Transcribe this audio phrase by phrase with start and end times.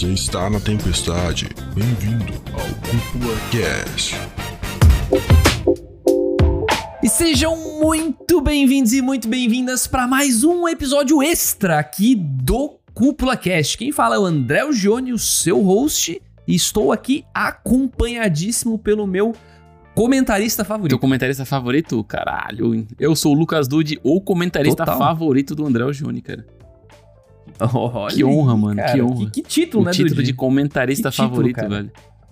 [0.00, 1.50] Você está na tempestade.
[1.74, 4.16] Bem-vindo ao Cúpula Cast.
[7.02, 13.36] E sejam muito bem-vindos e muito bem-vindas para mais um episódio extra aqui do Cúpula
[13.36, 13.76] Cast.
[13.76, 19.34] Quem fala é o André Gione, o seu host, e estou aqui acompanhadíssimo pelo meu
[19.94, 20.92] comentarista favorito.
[20.92, 22.02] Teu comentarista favorito?
[22.04, 22.86] Caralho.
[22.98, 24.98] Eu sou o Lucas Dude, o comentarista Total.
[24.98, 26.46] favorito do André Gione, cara.
[27.74, 29.30] Olha Que honra, mano, cara, que honra.
[29.30, 31.68] Que, que título, o né, título de comentarista Que título, favorito, cara.
[31.68, 31.90] velho.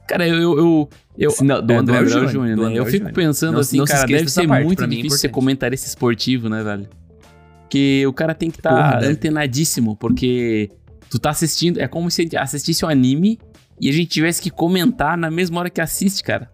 [0.08, 0.34] Cara, eu.
[0.36, 2.68] eu, eu, eu Sim, não, do é, André Gione, do né?
[2.68, 3.12] André Eu fico Gione.
[3.12, 5.86] pensando Não- assim, não se cara, esqueça deve ser parte, muito é difícil ser comentarista
[5.86, 6.88] esportivo, né, velho?
[7.62, 9.12] Porque o cara tem que estar deve.
[9.12, 10.70] antenadíssimo, porque
[11.10, 11.78] tu tá assistindo.
[11.78, 13.38] É como se assistisse um anime
[13.78, 16.50] e a gente tivesse que comentar na mesma hora que assiste, cara.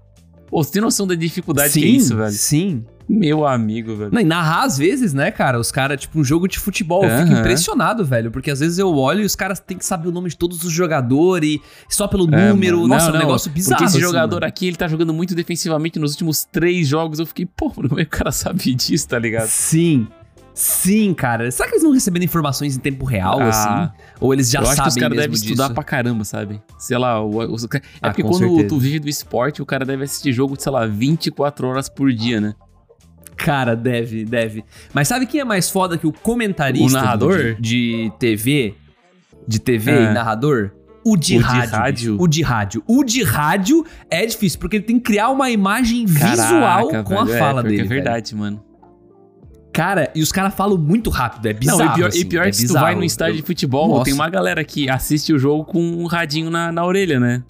[0.49, 2.33] Pô, você tem noção da dificuldade sim, que é isso, velho?
[2.33, 2.85] Sim.
[3.09, 4.11] Meu amigo, velho.
[4.13, 5.59] Não, e narrar às vezes, né, cara?
[5.61, 8.31] Os caras, tipo, um jogo de futebol, eu fico impressionado, velho.
[8.31, 10.65] Porque às vezes eu olho e os caras têm que saber o nome de todos
[10.65, 12.79] os jogadores, só pelo É, número.
[12.79, 12.89] mano.
[12.89, 13.77] Nossa, Não, é um não, negócio bizarro.
[13.79, 14.47] Porque esse assim, jogador mano.
[14.47, 17.19] aqui, ele tá jogando muito defensivamente nos últimos três jogos.
[17.19, 19.49] Eu fiquei, pô, como é que o cara sabe disso, tá ligado?
[19.49, 20.07] Sim.
[20.55, 21.51] Sim, cara.
[21.51, 23.93] Será que eles não recebendo informações em tempo real, Ah, assim?
[24.21, 26.63] Ou eles já eu acho sabem que os caras devem estudar pra caramba, sabe?
[26.79, 28.69] Sei lá, o, o- é Ah, porque quando certeza.
[28.69, 32.41] tu vive do esporte, o cara deve assistir jogo sei lá, 24 horas por dia,
[32.41, 32.55] né?
[33.37, 34.65] Cara, deve, deve.
[34.93, 37.55] Mas sabe quem é mais foda que o comentarista O narrador?
[37.55, 38.75] De, de TV?
[39.47, 40.03] De TV É.
[40.11, 40.71] e narrador?
[41.07, 42.13] O de, O de rádio, rádio?
[42.13, 42.23] bicho.
[42.25, 42.83] O de rádio.
[42.87, 47.19] O de rádio é difícil, porque ele tem que criar uma imagem visual Caraca, com
[47.19, 47.75] a velho, fala é, dele.
[47.75, 47.89] é velho.
[47.89, 48.63] verdade, mano.
[49.73, 51.79] Cara, e os caras falam muito rápido, é bizarro.
[51.81, 53.89] não, e pior, assim, e pior é que se tu vai no estádio de futebol,
[53.89, 54.05] Nossa.
[54.05, 57.43] tem uma galera que assiste o jogo com um radinho na, na orelha, né?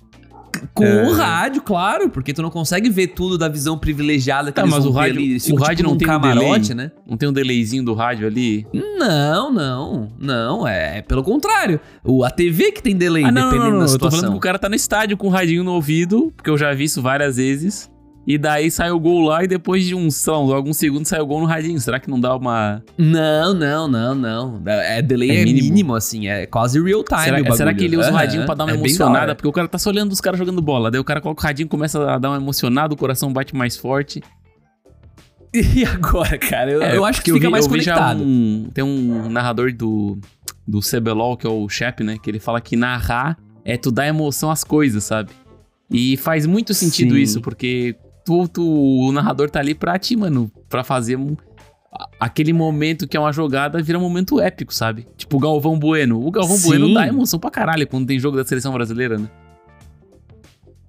[0.72, 1.04] Com É.
[1.08, 4.84] o rádio, claro, porque tu não consegue ver tudo da visão privilegiada que Tá, mas
[4.84, 5.30] o rádio- ali.
[5.32, 6.86] Eles o rádio tipo, não tem um camarote, delay?
[6.86, 6.92] né?
[7.08, 8.66] Não tem um delayzinho do rádio ali?
[8.72, 11.80] Não, não, não, é pelo contrário.
[12.02, 13.78] O, a TV que tem delay, Ah, não, dependendo não, não.
[13.80, 14.20] da Eu tô situação.
[14.20, 16.72] falando que o cara tá no estádio com o radinho no ouvido, porque eu já
[16.74, 17.90] vi isso várias vezes.
[18.26, 21.26] E daí sai o gol lá e depois de sei lá, alguns segundos sai o
[21.26, 21.78] gol no radinho.
[21.78, 22.82] Será que não dá uma.
[22.96, 24.62] Não, não, não, não.
[24.66, 25.68] É, delay É é, mínimo.
[25.68, 25.94] mínimo.
[25.94, 28.54] assim, é quase real time o será, será que ele usa o Aham, radinho pra
[28.54, 29.34] dar uma é emocionada?
[29.34, 30.90] Porque o cara tá só olhando os caras jogando bola.
[30.90, 33.76] Daí o cara coloca o radinho, começa a dar uma emocionada, o coração bate mais
[33.76, 34.22] forte.
[35.54, 36.70] E agora, cara?
[36.70, 38.20] Eu, É, eu acho que fica eu vi, mais conectado.
[38.22, 40.18] um- tem um narrador do,
[40.66, 42.16] do CBLOL, que é o Shep, né?
[42.20, 45.30] Que ele fala que narrar é tu dar emoção às coisas, sabe?
[45.90, 47.20] E faz muito sentido Sim.
[47.20, 51.36] isso, porque tu, tu- o narrador tá ali pra ti, mano, pra fazer um,
[52.18, 55.06] aquele momento que é uma jogada vira um momento épico, sabe?
[55.16, 56.24] Tipo o Galvão Bueno.
[56.26, 56.68] O Galvão Sim.
[56.68, 59.28] Bueno dá emoção pra caralho quando tem jogo da seleção brasileira, né?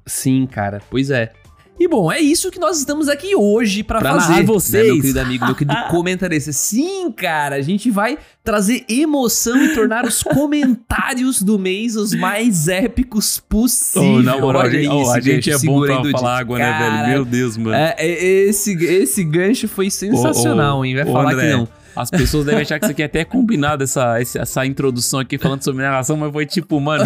[0.05, 1.31] Sim, cara, pois é.
[1.77, 4.33] E bom, é isso que nós estamos aqui hoje pra, Pra fazer.
[4.35, 4.85] né, vocês.
[4.85, 6.53] meu querido amigo, meu querido comentarista.
[6.53, 12.69] Sim, cara, a gente vai trazer emoção e tornar os comentários do mês os mais
[12.69, 14.19] épicos possível.
[14.19, 16.57] Ô, na moral, Olha a gente, isso, ô, a gente é bom pra falar água,
[16.57, 17.07] né, velho?
[17.09, 17.75] Meu Deus, mano.
[17.75, 20.95] É, é, esse, esse gancho foi sensacional, ô, hein?
[20.95, 21.67] Vai falar André, que não.
[21.95, 25.63] As pessoas devem achar que isso aqui é até combinado, essa, essa introdução aqui falando
[25.63, 27.05] sobre narração, mas foi tipo, mano,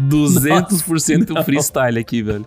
[0.00, 2.46] 200% freestyle aqui, velho.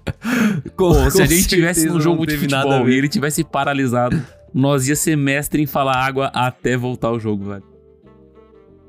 [0.75, 4.19] Pô, se a gente tivesse num jogo de futebol e ele tivesse paralisado,
[4.53, 7.63] nós ia ser mestre em falar água até voltar o jogo, velho.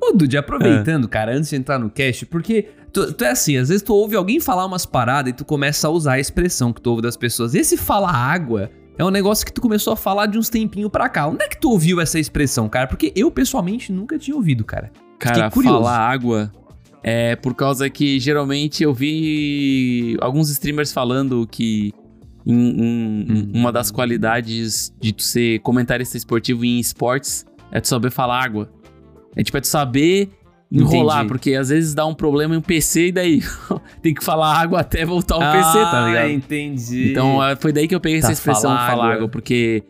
[0.00, 3.68] Ô, Dude, aproveitando, cara, antes de entrar no cast, porque tu, tu é assim, às
[3.68, 6.80] vezes tu ouve alguém falar umas paradas e tu começa a usar a expressão que
[6.80, 7.54] tu ouve das pessoas.
[7.54, 11.08] Esse falar água é um negócio que tu começou a falar de uns tempinho pra
[11.08, 11.26] cá.
[11.26, 12.86] Onde é que tu ouviu essa expressão, cara?
[12.86, 14.92] Porque eu, pessoalmente, nunca tinha ouvido, cara.
[15.18, 16.52] Cara, falar água
[17.02, 21.92] é por causa que geralmente eu vi alguns streamers falando que
[22.46, 23.52] em- em- Hum.
[23.54, 28.70] uma das qualidades de tu ser comentarista esportivo em esportes é tu saber falar água.
[29.34, 30.28] É tipo, é tu saber
[30.72, 31.28] enrolar, Entendi.
[31.28, 33.42] porque às vezes dá um problema em um PC e daí
[34.02, 36.24] tem que falar água até voltar o PC, tá ligado?
[36.24, 37.10] Ah, entendi.
[37.12, 39.14] Então é, foi daí que eu peguei Tá, essa expressão falar falar água.
[39.16, 39.82] água, porque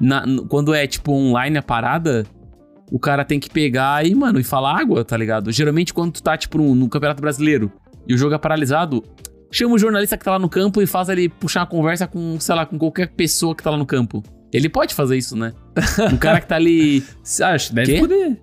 [0.00, 2.24] na- quando é tipo online a parada,
[2.90, 5.50] o cara tem que pegar e, mano, e falar água, tá ligado?
[5.52, 7.70] Geralmente quando tu tá, tipo, no, no Campeonato Brasileiro
[8.08, 9.02] e o jogo é paralisado,
[9.50, 12.38] chama o jornalista que tá lá no campo e faz ele puxar uma conversa com,
[12.40, 14.22] sei lá, com qualquer pessoa que tá lá no campo.
[14.52, 15.52] Ele pode fazer isso, né?
[16.12, 17.02] Um cara que tá ali.
[17.42, 17.72] Acha?
[17.74, 17.98] Deve Quê?
[18.00, 18.40] poder.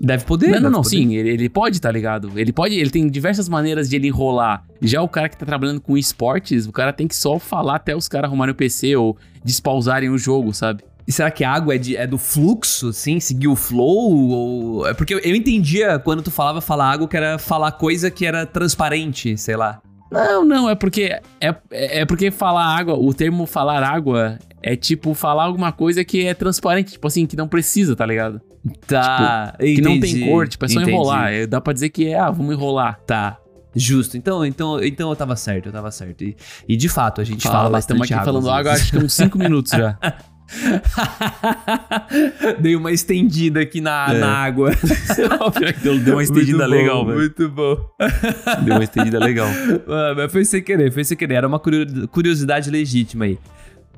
[0.00, 0.48] Deve poder.
[0.52, 0.96] Não, não, não, poder.
[0.96, 2.32] sim, ele, ele pode, tá ligado?
[2.34, 4.64] Ele pode, ele tem diversas maneiras de ele enrolar.
[4.80, 7.94] Já o cara que tá trabalhando com esportes, o cara tem que só falar até
[7.94, 10.82] os caras arrumarem o PC ou despausarem o jogo, sabe?
[11.06, 13.18] E será que a água é, de- é do fluxo, assim?
[13.20, 14.28] Seguir o flow?
[14.28, 14.86] Ou...
[14.86, 18.24] É porque eu, eu entendia quando tu falava falar água que era falar coisa que
[18.24, 19.80] era transparente, sei lá.
[20.10, 21.20] Não, não, é porque.
[21.40, 26.26] É, é porque falar água, o termo falar água é tipo falar alguma coisa que
[26.26, 28.40] é transparente, tipo assim, que não precisa, tá ligado?
[28.86, 29.54] Tá.
[29.58, 30.92] Que não tem entendi, cor, tipo, é só entendi.
[30.92, 31.32] enrolar.
[31.32, 33.00] É, dá pra dizer que é, ah, vamos enrolar.
[33.06, 33.38] Tá.
[33.74, 34.16] Justo.
[34.16, 36.24] Então, então, então eu tava certo, eu tava certo.
[36.24, 36.36] E,
[36.68, 38.98] e de fato, a gente fala, Fala, bastante estamos aqui água, falando água, acho que
[38.98, 39.96] uns 5 minutos já.
[42.60, 44.18] Dei uma estendida aqui na, É.
[44.18, 44.70] na água.
[45.82, 47.18] deu, deu uma estendida Muito legal, velho.
[47.18, 47.76] Muito bom.
[48.64, 49.48] Deu uma estendida legal.
[49.88, 51.34] Ah, mas foi sem querer, foi sem querer.
[51.34, 53.38] Era uma curio- curiosidade legítima aí.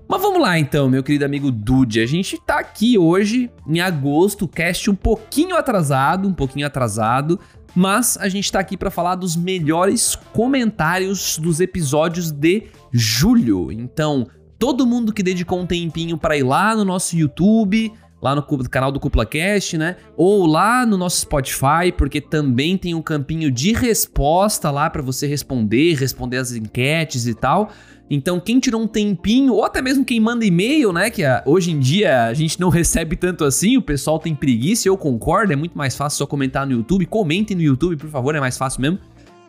[0.09, 2.01] Mas vamos lá então, meu querido amigo Dude.
[2.01, 7.39] A gente tá aqui hoje, em agosto, cast um pouquinho atrasado, um pouquinho atrasado.
[7.75, 13.73] Mas a gente tá aqui pra falar dos melhores comentários dos episódios de julho.
[13.73, 14.27] Então,
[14.63, 17.93] todo mundo que dedicou um tempinho pra ir lá no nosso YouTube,
[18.23, 19.97] lá no canal do CuplaCast, né?
[20.17, 25.27] Ou lá no nosso Spotify, porque também tem um campinho de resposta lá pra você
[25.27, 27.73] responder, responder as enquetes e tal.
[28.09, 31.11] Então, quem tirou um tempinho, ou até mesmo quem manda e-mail, né?
[31.11, 34.87] Que ah, hoje em dia a gente não recebe tanto assim, o pessoal tem preguiça,
[34.87, 37.05] eu concordo, é muito mais fácil só comentar no YouTube.
[37.07, 39.01] Comentem no YouTube, por favor, é mais fácil mesmo.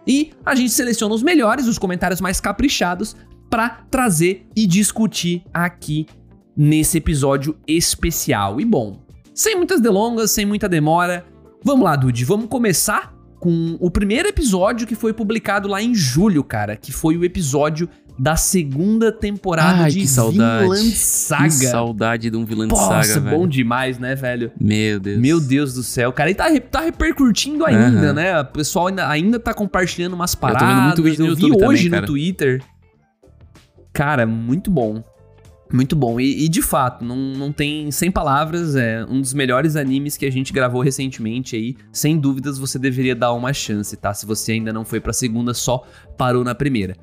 [0.07, 3.15] E a gente seleciona os melhores, os comentários mais caprichados,
[3.53, 6.07] pra trazer e discutir aqui
[6.57, 8.59] nesse episódio especial.
[8.59, 8.97] E bom,
[9.31, 11.23] sem muitas delongas, sem muita demora,
[11.63, 16.43] vamos lá, Dude, vamos começar com o primeiro episódio que foi publicado lá em julho,
[16.43, 20.63] cara, que foi o episódio da segunda temporada Ai, de que saudade.
[20.63, 21.49] Vinland Que Saga.
[21.51, 23.47] saudade de um Nossa, saga, bom velho.
[23.47, 24.51] demais, né, velho?
[24.59, 25.19] Meu Deus.
[25.19, 28.13] Meu Deus do céu, cara, e tá, tá repercutindo ainda, Aham.
[28.13, 28.41] né?
[28.41, 30.67] O pessoal ainda, ainda tá compartilhando umas tô paradas.
[30.67, 32.07] vendo muito vídeo no eu vi YouTube hoje também, no.
[32.07, 32.63] Twitter.
[33.93, 35.03] Cara, muito bom.
[35.71, 36.19] Muito bom.
[36.19, 37.89] E, e, de fato, não, não tem.
[37.91, 41.75] Sem palavras, é um dos melhores animes que a gente gravou recentemente aí.
[41.91, 44.13] Sem dúvidas, você deveria dar uma chance, tá?
[44.13, 45.85] Se você ainda não foi pra segunda, só
[46.17, 46.95] parou na primeira.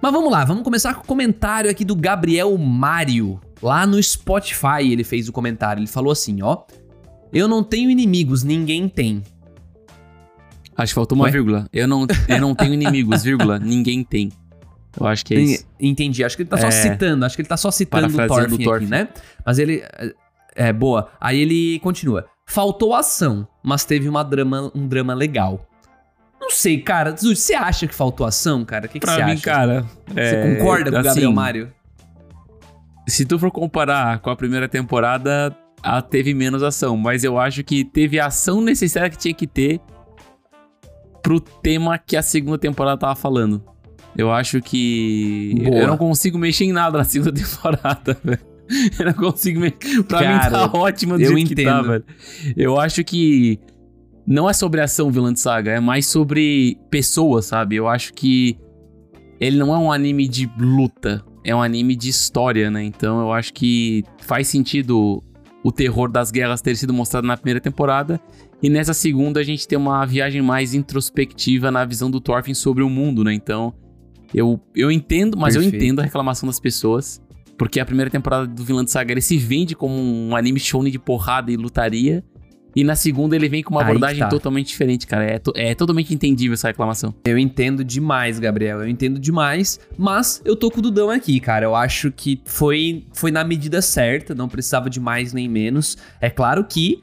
[0.00, 3.40] Mas vamos lá, vamos começar com o comentário aqui do Gabriel Mário.
[3.62, 5.80] Lá no Spotify ele fez o comentário.
[5.80, 6.64] Ele falou assim: ó.
[7.32, 9.22] Eu não tenho inimigos, ninguém tem.
[10.76, 11.30] Acho que faltou uma Ué?
[11.32, 11.66] vírgula.
[11.72, 13.58] Eu não, eu não tenho inimigos, vírgula.
[13.58, 14.30] Ninguém tem.
[14.98, 15.66] Eu acho que é isso.
[15.78, 16.24] Entendi.
[16.24, 16.70] Acho que ele tá só É.
[16.70, 17.24] citando.
[17.24, 18.88] Acho que ele tá só citando o Thorfinn o aqui, Thorfinn.
[18.88, 19.08] né?
[19.44, 19.82] Mas ele.
[20.54, 21.10] É, boa.
[21.20, 22.26] Aí ele continua.
[22.46, 25.68] Faltou ação, mas teve uma drama, um drama legal.
[26.40, 27.14] Não sei, cara.
[27.16, 28.86] Você acha que faltou ação, cara?
[28.86, 29.42] O que, que você Pra mim, acha?
[29.42, 29.84] cara.
[30.06, 31.72] Você é, concorda com o Gabriel assim, Mário?
[33.08, 36.96] Se tu for comparar com a primeira temporada, ela teve menos ação.
[36.96, 39.80] Mas eu acho que teve a ação necessária que tinha que ter
[41.22, 43.62] pro tema que a segunda temporada tava falando.
[44.16, 45.54] Eu acho que.
[45.64, 45.76] Boa.
[45.76, 48.38] Eu não consigo mexer em nada na segunda temporada, velho.
[48.98, 50.02] Eu não consigo mexer.
[50.04, 51.88] Pra mim Cara, tá ótima do eu jeito tá, entendo.
[51.88, 52.04] velho.
[52.56, 53.58] Eu acho que.
[54.26, 57.76] Não é sobre ação vilã de saga, é mais sobre pessoas, sabe?
[57.76, 58.58] Eu acho que
[59.38, 62.82] ele não é um anime de luta, é um anime de história, né?
[62.82, 65.22] Então eu acho que faz sentido
[65.62, 68.20] o terror das guerras ter sido mostrado na primeira temporada.
[68.60, 72.82] E nessa segunda a gente tem uma viagem mais introspectiva na visão do Thorfinn sobre
[72.82, 73.32] o mundo, né?
[73.32, 73.72] Então
[74.34, 75.82] eu, eu entendo, mas eu Perfeito.
[75.84, 77.20] entendo a reclamação das pessoas.
[77.58, 80.92] Porque a primeira temporada do Vilã de Saga ele se vende como um anime shonen
[80.92, 82.22] de porrada e lutaria.
[82.74, 84.28] E na segunda ele vem com uma Aí abordagem tá.
[84.28, 85.24] totalmente diferente, cara.
[85.24, 87.14] É, to- é totalmente entendível essa reclamação.
[87.24, 88.80] Eu entendo demais, Gabriel.
[88.82, 89.80] Eu entendo demais.
[89.96, 91.64] Mas eu tô com o Dudão aqui, cara.
[91.64, 94.34] Eu acho que foi, foi na medida certa.
[94.34, 95.96] Não precisava de mais nem menos.
[96.20, 97.00] É claro que.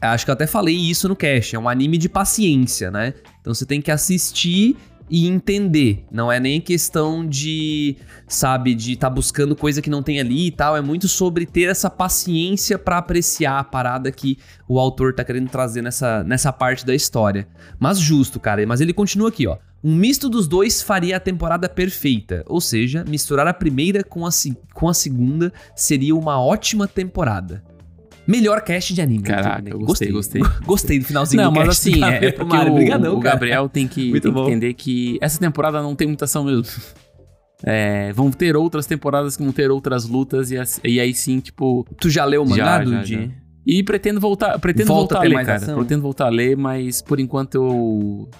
[0.00, 1.54] Acho que eu até falei isso no cast.
[1.54, 3.12] É um anime de paciência, né?
[3.42, 4.74] Então você tem que assistir
[5.10, 6.06] e entender.
[6.10, 7.96] Não é nem questão de,
[8.28, 10.76] sabe, de estar buscando coisa que não tem ali e tal.
[10.76, 14.38] É muito sobre ter essa paciência pra apreciar a parada que
[14.68, 17.48] o autor tá querendo trazer nessa, nessa parte da história.
[17.78, 18.64] Mas justo, cara.
[18.66, 19.58] Mas ele continua aqui, ó.
[19.82, 22.44] Um misto dos dois faria a temporada perfeita.
[22.46, 24.30] Ou seja, misturar a primeira com a,
[24.74, 27.64] com a segunda seria uma ótima temporada.
[28.30, 29.24] Melhor cast de anime.
[29.24, 30.42] Caraca, eu gostei, gostei.
[30.64, 31.90] Gostei do finalzinho Não, do mas cast.
[31.90, 32.14] assim, cara.
[32.24, 33.20] é, é porque Mário, o, brigadão, o.
[33.20, 36.64] Gabriel tem que, tem que entender que essa temporada não tem muita ação mesmo.
[37.62, 41.86] É, vão ter outras temporadas que vão ter outras lutas e, e aí sim, tipo...
[42.00, 43.14] Tu já leu o Já, mangá, já, Dude?
[43.14, 43.28] já.
[43.66, 45.56] E pretendo voltar, pretendo Volta a voltar a ter ler, cara.
[45.58, 45.76] ação?
[45.76, 48.30] Pretendo voltar a ler, mas por enquanto eu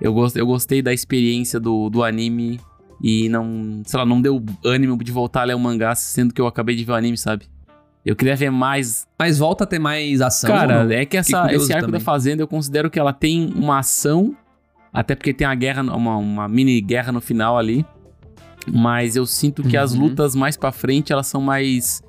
[0.00, 2.60] eu, gost, eu gostei da experiência do, do anime
[3.02, 6.40] e não, sei lá, não deu ânimo de voltar a ler o mangá, sendo que
[6.40, 7.46] eu acabei de ver o anime, sabe?
[8.04, 9.06] Eu queria ver mais.
[9.18, 10.50] Mas volta a ter mais ação.
[10.50, 12.00] cara, é que essa, esse arco também.
[12.00, 14.34] da fazenda eu considero que ela tem uma ação,
[14.92, 17.84] até porque tem a guerra, uma, uma mini guerra no final ali.
[18.66, 20.00] Mas eu sinto que as Uhum.
[20.02, 22.02] lutas mais pra frente elas são mais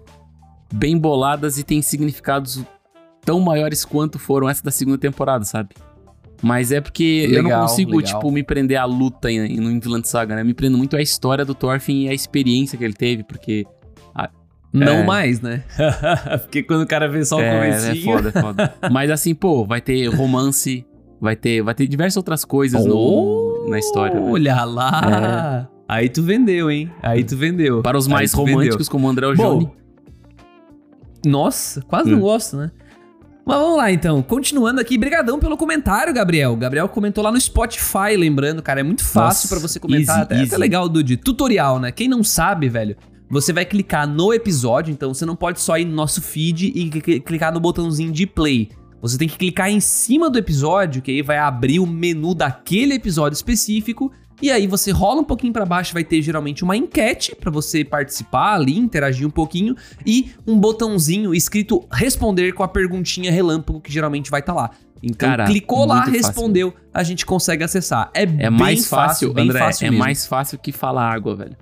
[0.74, 2.62] bem boladas e têm significados
[3.24, 5.70] tão maiores quanto foram essa da segunda temporada, sabe?
[6.42, 8.14] Mas é porque eu não Legal, consigo, legal.
[8.20, 10.44] tipo, me prender à luta em, no Vinland Saga, né?
[10.44, 13.66] Me prendo muito à história do Thorfinn e à experiência que ele teve, porque
[14.74, 15.04] Não É.
[15.04, 15.64] mais, né?
[16.42, 18.04] Porque quando o cara vê só o é, é comecinho...
[18.06, 18.74] foda, é foda.
[18.92, 20.86] Mas assim, pô, vai ter romance,
[21.20, 23.64] vai ter, vai ter diversas outras coisas Oh!
[23.66, 24.20] no, na história.
[24.20, 24.26] né?
[24.32, 25.68] Olha lá!
[25.90, 26.90] Aí tu vendeu, hein?
[27.04, 27.82] Aí tu vendeu.
[27.82, 28.54] Para os mais tu vendeu.
[28.54, 29.70] românticos, como o André Johnny.
[31.26, 32.22] Nossa, quase não Hum.
[32.22, 32.72] gosto, né?
[33.46, 36.56] Mas vamos lá então, continuando aqui, brigadão pelo comentário, Gabriel.
[36.56, 40.36] Gabriel comentou lá no Spotify, lembrando, cara, é muito fácil pra você comentar, easy, até,
[40.36, 40.48] easy.
[40.48, 41.18] até legal, Dude.
[41.18, 41.92] Tutorial, né?
[41.92, 42.96] Quem não sabe, velho,
[43.32, 46.90] você vai clicar no episódio, então você não pode só ir no nosso feed e
[46.92, 48.70] cl- clicar no botãozinho de play.
[49.02, 52.94] Você tem que clicar em cima do episódio, que aí vai abrir o menu daquele
[52.94, 54.12] episódio específico.
[54.40, 57.84] E aí você rola um pouquinho pra baixo, vai ter geralmente uma enquete pra você
[57.86, 63.92] participar ali, interagir um pouquinho e um botãozinho escrito responder com a perguntinha relâmpago que
[63.92, 64.72] geralmente vai estar lá.
[65.04, 66.14] Então Cara, clicou lá, fácil.
[66.14, 68.10] respondeu, a gente consegue acessar.
[68.14, 71.56] É, É bem mais fácil, bem André, fácil é mais fácil que falar água, velho.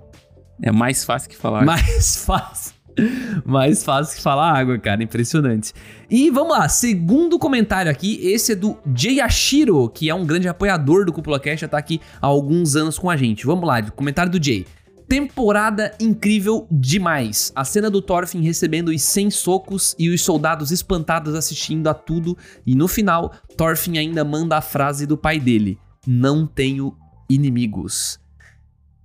[0.62, 1.64] É mais fácil que falar.
[1.64, 2.74] Mais fácil.
[3.44, 5.02] Mais fácil que falar água, cara.
[5.02, 5.72] Impressionante.
[6.10, 10.48] E vamos lá, segundo comentário aqui, esse é do Jay Ashiro, que é um grande
[10.48, 13.46] apoiador do Cúpula Cash, já tá aqui há alguns anos com a gente.
[13.46, 14.66] Vamos lá, comentário do Jay.
[15.08, 17.52] Temporada incrível demais.
[17.56, 22.38] A cena do Thorfinn recebendo os 100 socos e os soldados espantados assistindo a tudo.
[22.64, 26.96] E no final, Thorfinn ainda manda a frase do pai dele: Não tenho
[27.28, 28.20] inimigos.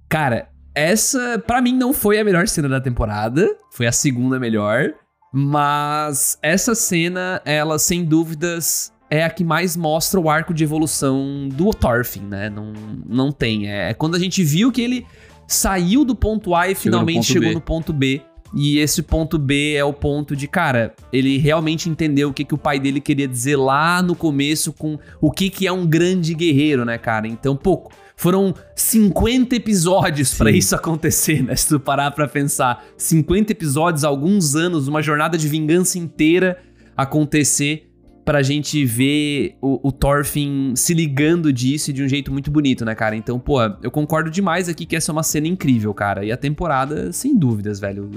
[0.07, 3.55] Cara, essa pra mim não foi a melhor cena da temporada.
[3.71, 4.93] Foi a segunda melhor.
[5.33, 11.47] Mas essa cena, ela sem dúvidas é a que mais mostra o arco de evolução
[11.49, 12.49] do Thorfinn, né?
[12.49, 12.73] Não,
[13.05, 13.69] não tem.
[13.69, 15.05] É quando a gente viu que ele
[15.47, 18.21] saiu do ponto A e no finalmente ponto chegou no ponto B.
[18.53, 22.53] E esse ponto B é o ponto de, cara, ele realmente entendeu o que, que
[22.53, 26.33] o pai dele queria dizer lá no começo com o que, que é um grande
[26.33, 27.27] guerreiro, né, cara?
[27.27, 30.57] Então, pô, foram 50 episódios pra Sim.
[30.57, 31.55] isso acontecer, né?
[31.55, 32.83] Se tu parar pra pensar.
[32.97, 36.57] 50 episódios, alguns anos, uma jornada de vingança inteira
[36.95, 37.91] acontecer
[38.23, 42.95] pra gente ver o, o Thorfinn se ligando disso de um jeito muito bonito, né,
[42.95, 43.15] cara?
[43.15, 46.25] Então, pô, eu concordo demais aqui que essa é uma cena incrível, cara.
[46.25, 48.09] E a temporada, sem dúvidas, velho.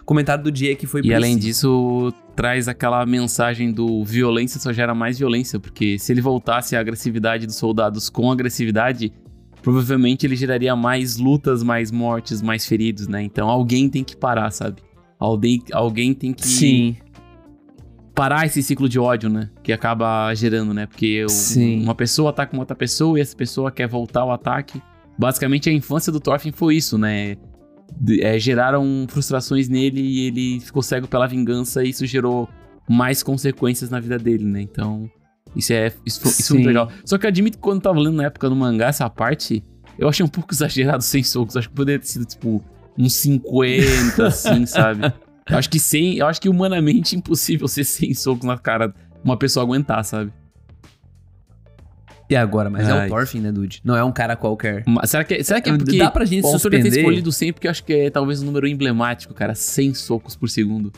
[0.00, 2.10] O comentário do dia que foi E além preciso.
[2.12, 6.80] disso, traz aquela mensagem do violência só gera mais violência, porque se ele voltasse a
[6.80, 9.12] agressividade dos soldados com agressividade,
[9.68, 13.22] provavelmente ele geraria mais lutas, mais mortes, mais feridos, né?
[13.22, 14.80] Então alguém tem que parar, sabe?
[15.18, 16.96] Alguém, alguém tem que Sim.
[18.14, 19.50] parar esse ciclo de ódio, né?
[19.62, 20.86] Que acaba gerando, né?
[20.86, 21.82] Porque Sim.
[21.82, 24.80] uma pessoa ataca uma outra pessoa e essa pessoa quer voltar ao ataque.
[25.18, 27.36] Basicamente, a infância do Thorfinn foi isso, né?
[28.20, 32.48] É, geraram frustrações nele e ele ficou cego pela vingança e isso gerou
[32.88, 34.62] mais consequências na vida dele, né?
[34.62, 35.10] Então,
[35.56, 36.90] isso é, isso, foi- isso é muito legal.
[37.04, 39.64] Só que eu admito que quando eu tava lendo na época do mangá, essa parte,
[39.98, 41.56] eu achei um pouco exagerado sem socos.
[41.56, 42.62] Acho que poderia ter sido, tipo,
[42.96, 45.12] uns 50, assim, sabe?
[45.48, 49.36] Eu acho que sem, eu acho que humanamente impossível ser sem socos na cara uma
[49.36, 50.32] pessoa aguentar, sabe?
[52.30, 52.68] E agora?
[52.68, 53.06] Mas é Ai.
[53.06, 53.80] o Thorfinn, né, Dude?
[53.82, 54.84] Não é um cara qualquer.
[54.86, 56.98] Mas será que, é- será que é porque Dá pra gente o deve ter suspender?
[56.98, 60.48] escolhido 100 porque eu acho que é talvez um número emblemático, cara, 100 socos por
[60.50, 60.92] segundo.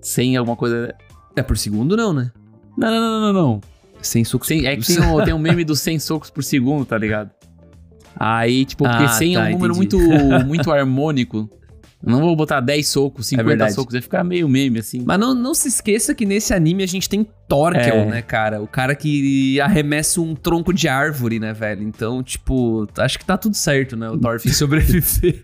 [0.00, 0.94] 100 alguma coisa.
[1.34, 2.30] É por segundo, não, né?
[2.76, 3.60] Não, não, não, não, não.
[4.02, 4.46] Sem suco.
[4.46, 7.30] 100, é que tem um, tem um meme dos 100 socos por segundo, tá ligado?
[8.16, 10.44] Aí, tipo, porque Ah, 100 é tá, um número muito, entendi.
[10.44, 11.48] muito harmônico.
[12.06, 13.72] Não vou botar 10 socos, 50 verdade.
[13.72, 15.02] socos, vai ficar meio meme, assim.
[15.06, 18.04] Mas não, não se esqueça que nesse anime a gente tem Torkel, É.
[18.04, 18.60] né, cara?
[18.60, 21.82] O cara que arremessa um tronco de árvore, né, velho?
[21.82, 24.10] Então, tipo, acho que tá tudo certo, né?
[24.10, 25.42] O Thorfinn sobreviver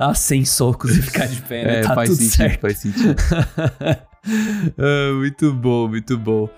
[0.00, 1.78] a 100 socos e ficar de pé, né?
[1.78, 2.60] É, tá faz tudo sentido, certo.
[2.60, 3.14] faz sentido.
[4.78, 6.48] Ah, muito bom, muito bom.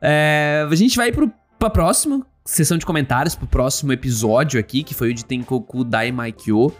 [0.00, 4.94] É, a gente vai pro, pra próxima sessão de comentários, pro próximo episódio aqui, que
[4.94, 6.72] foi o de Tenkoku Daimaikyo.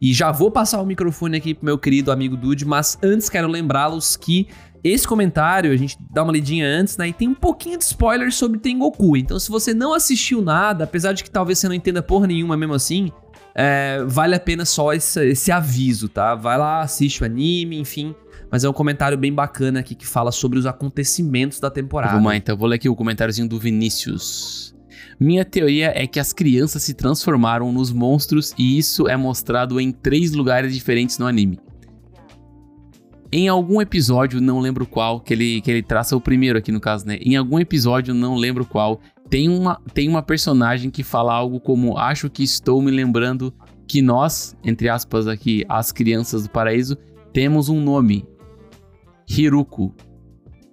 [0.00, 3.48] E já vou passar o microfone aqui pro meu querido amigo Dude, mas antes quero
[3.48, 4.46] lembrá-los que
[4.82, 7.08] esse comentário, a gente dá uma lidinha antes, né?
[7.08, 9.16] E tem um pouquinho de spoiler sobre Tengoku.
[9.16, 12.56] Então, se você não assistiu nada, apesar de que talvez você não entenda porra nenhuma
[12.56, 13.10] mesmo assim,
[13.54, 16.36] é, vale a pena só esse, esse aviso, tá?
[16.36, 18.14] Vai lá, assiste o anime, enfim.
[18.50, 22.14] Mas é um comentário bem bacana aqui que fala sobre os acontecimentos da temporada.
[22.14, 22.56] Vamos lá, então.
[22.56, 24.74] Vou ler aqui o comentáriozinho do Vinícius.
[25.20, 29.90] Minha teoria é que as crianças se transformaram nos monstros e isso é mostrado em
[29.90, 31.58] três lugares diferentes no anime.
[33.30, 36.80] Em algum episódio, não lembro qual, que ele, que ele traça o primeiro aqui no
[36.80, 37.18] caso, né?
[37.20, 41.98] Em algum episódio, não lembro qual, tem uma, tem uma personagem que fala algo como:
[41.98, 43.52] Acho que estou me lembrando
[43.86, 46.96] que nós, entre aspas aqui, as crianças do paraíso,
[47.32, 48.24] temos um nome:
[49.28, 49.94] Hiruko.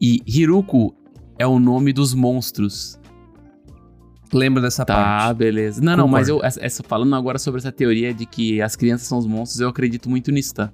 [0.02, 0.96] E Hiruko
[1.38, 3.00] é o nome dos monstros.
[4.34, 5.38] Lembra dessa Tá, parte.
[5.38, 5.82] beleza.
[5.82, 9.08] Não, não, mas eu, essa, essa- falando agora sobre essa teoria de que as crianças
[9.08, 10.72] são os monstros, eu acredito muito nisso, tá?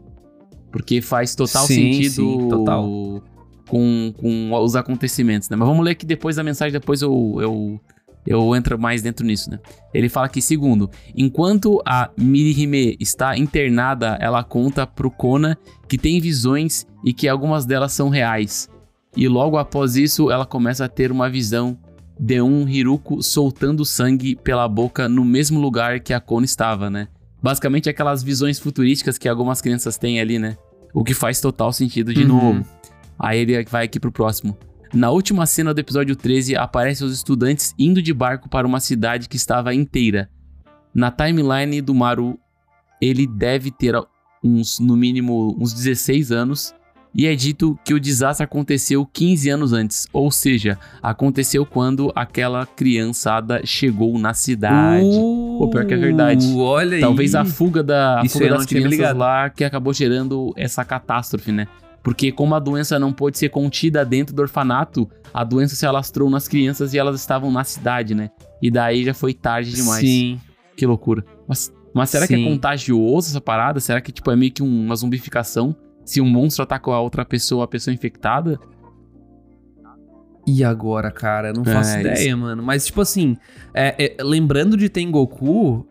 [0.72, 3.22] Porque faz total Sim, sentido sim, total.
[3.68, 5.56] Com, com os acontecimentos, né?
[5.56, 7.80] Mas vamos ler aqui depois a mensagem, depois eu, eu
[8.26, 9.60] Eu entro mais dentro nisso, né?
[9.94, 16.20] Ele fala que, segundo, enquanto a Mirihime está internada, ela conta pro Kona que tem
[16.20, 18.70] visões e que algumas delas são reais.
[19.18, 21.78] E logo após isso, ela começa a ter uma visão
[22.20, 27.08] de um Hiruko soltando sangue pela boca no mesmo lugar que a Kona estava, né?
[27.42, 30.56] Basicamente aquelas visões futurísticas que algumas crianças têm ali, né?
[30.94, 32.28] O que faz total sentido de Uhum.
[32.28, 32.66] novo.
[33.18, 34.56] Aí ele vai aqui pro próximo.
[34.94, 39.30] Na última cena do episódio 13, aparecem os estudantes indo de barco para uma cidade
[39.30, 40.30] que estava inteira.
[40.94, 42.38] Na timeline do Maru,
[43.02, 43.96] ele deve ter
[44.44, 46.76] uns, no mínimo, uns 16 anos.
[47.14, 50.08] E é dito que o desastre aconteceu 15 anos antes.
[50.12, 55.06] Ou seja, aconteceu quando aquela criançada chegou na cidade.
[55.06, 56.46] Pô, pior que é verdade.
[56.48, 57.02] Uh, Olha aí.
[57.02, 61.68] Talvez a fuga, da, a fuga das crianças lá que acabou gerando essa catástrofe, né?
[62.04, 66.30] Porque como a doença não pôde ser contida dentro do orfanato, a doença se alastrou
[66.30, 68.30] nas crianças e elas estavam na cidade, né?
[68.62, 70.00] E daí já foi tarde demais.
[70.00, 70.40] Sim.
[70.76, 71.24] Que loucura.
[71.48, 72.46] Mas, mas será que é Sim.
[72.46, 73.80] contagioso essa parada?
[73.80, 75.76] Será que tipo, é meio que um- uma zumbificação?
[76.04, 78.60] Se um monstro ataca a outra pessoa, a pessoa infectada?
[80.48, 81.50] E agora, cara?
[81.50, 82.64] Eu não faço É, ideia, mano.
[82.64, 83.38] Mas, tipo assim,
[83.76, 85.86] é, é, lembrando de Tengoku,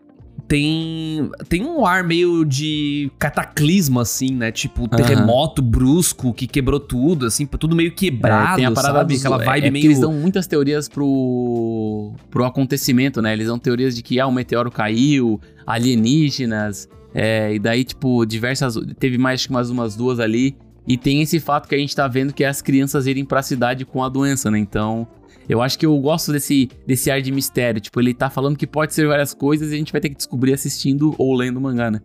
[0.51, 4.51] tem, tem um ar meio de cataclisma, assim, né?
[4.51, 9.13] Tipo, terremoto brusco que quebrou tudo, assim, tudo meio quebrado, É, tem a parada sabe?
[9.13, 9.85] dos- Aquela é- vibe é porque meio...
[9.85, 13.31] eles dão muitas teorias pro, pro acontecimento, né?
[13.31, 18.75] Eles dão teorias de que ah, o meteoro caiu, alienígenas, é, e daí, tipo, diversas.
[18.99, 20.57] Teve mais que mais umas duas ali.
[20.85, 23.41] E tem esse fato que a gente tá vendo que é as crianças irem pra
[23.41, 24.59] cidade com a doença, né?
[24.59, 25.07] Então.
[25.49, 27.81] Eu acho que eu gosto desse, desse ar de mistério.
[27.81, 30.15] Tipo, ele tá falando que pode ser várias coisas e a gente vai ter que
[30.15, 31.99] descobrir assistindo ou lendo o mangá, né?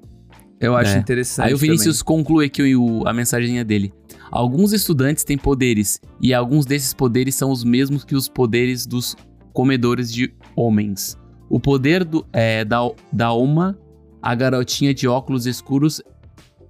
[0.58, 0.98] Eu acho É.
[0.98, 3.92] interessante Aí o Vinícius conclui aqui o, a mensagenzinha dele.
[4.30, 9.14] Alguns estudantes têm poderes, e alguns desses poderes são os mesmos que os poderes dos
[9.52, 11.18] comedores de homens.
[11.48, 12.80] O poder do, é, da,
[13.12, 13.78] da Oma,
[14.20, 16.02] a garotinha de óculos escuros,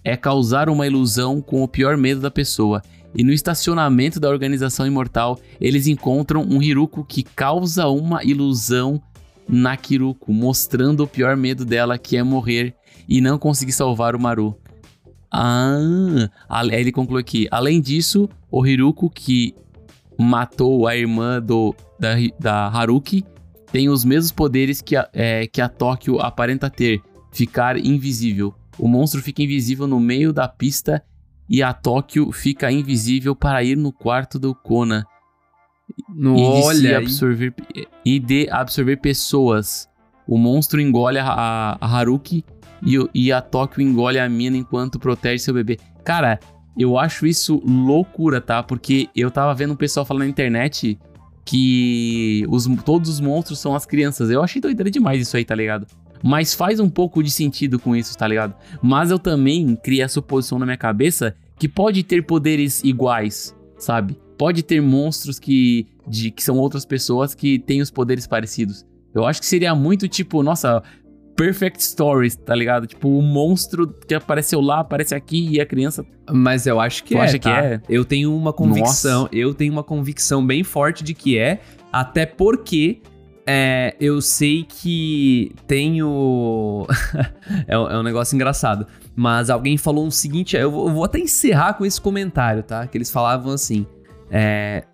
[0.05, 2.83] é causar uma ilusão com o pior medo da pessoa.
[3.17, 9.01] E no estacionamento da organização imortal, eles encontram um Hiruko que causa uma ilusão
[9.49, 12.75] na Kiruko, mostrando o pior medo dela, que é morrer
[13.09, 14.55] e não conseguir salvar o Maru.
[15.31, 15.79] Ah,
[16.71, 17.49] ele conclui aqui.
[17.51, 19.55] Além disso, o Hiruko, que
[20.19, 23.25] matou a irmã do, da, da Haruki,
[23.73, 27.01] tem os mesmos poderes que a, é, que a Tóquio aparenta ter:
[27.33, 28.55] ficar invisível.
[28.79, 31.03] O monstro fica invisível no meio da pista
[31.49, 35.05] e a Tóquio fica invisível para ir no quarto do Kona
[36.09, 37.05] No, e de, olha, aí.
[37.05, 37.55] absorver,
[38.05, 39.89] e de absorver pessoas.
[40.27, 41.29] O monstro engole a,
[41.81, 42.45] a- Haruki
[42.85, 45.79] e, e a Tóquio engole a mina enquanto protege seu bebê.
[46.05, 46.41] Cara,
[46.77, 48.63] eu acho isso loucura, tá?
[48.63, 50.99] Porque eu tava vendo um pessoal falando na internet
[51.45, 54.31] que os, todos os monstros são as crianças.
[54.31, 55.87] Eu achei doideira demais isso aí, tá ligado?
[56.23, 58.55] Mas faz um pouco de sentido com isso, tá ligado?
[58.83, 64.19] Mas eu também criei a suposição na minha cabeça que pode ter poderes iguais, sabe?
[64.37, 68.85] Pode ter monstros que, de, que são outras pessoas que têm os poderes parecidos.
[69.15, 70.83] Eu acho que seria muito tipo, nossa,
[71.37, 72.87] Perfect Stories, tá ligado?
[72.87, 76.05] Tipo, o monstro que apareceu lá, aparece aqui e a criança.
[76.31, 77.65] Mas eu acho que Tu é, acha que tá?
[77.65, 77.81] é?
[77.89, 81.61] Eu tenho uma convicção, eu tenho uma convicção bem forte de que é,
[81.93, 83.01] até porque
[83.47, 86.87] é, eu sei que tenho...
[87.69, 91.05] é, um- é um negócio engraçado, mas alguém falou o seguinte, eu vou, eu vou
[91.05, 92.87] até encerrar com esse comentário, tá?
[92.87, 93.87] Que eles falavam assim,
[94.31, 94.85] é,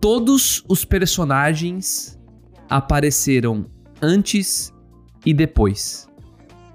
[0.00, 2.18] todos os personagens
[2.68, 3.66] apareceram
[4.02, 4.72] antes
[5.24, 6.08] e depois.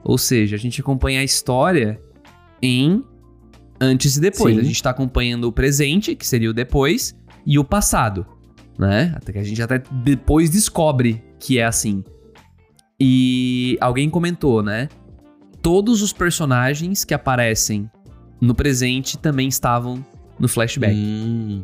[0.04, 2.02] Ou seja, a gente acompanha a história
[2.62, 3.04] em
[3.80, 4.56] antes e depois.
[4.56, 4.62] Sim.
[4.62, 8.26] A gente tá acompanhando o presente, que seria o depois, e o passado,
[8.78, 9.14] né?
[9.16, 12.04] Até que a gente até depois descobre que é assim.
[13.00, 14.88] E alguém comentou, né?
[15.62, 17.90] Todos os personagens que aparecem
[18.40, 20.04] no presente também estavam
[20.40, 20.96] no flashback.
[20.96, 21.64] Hum,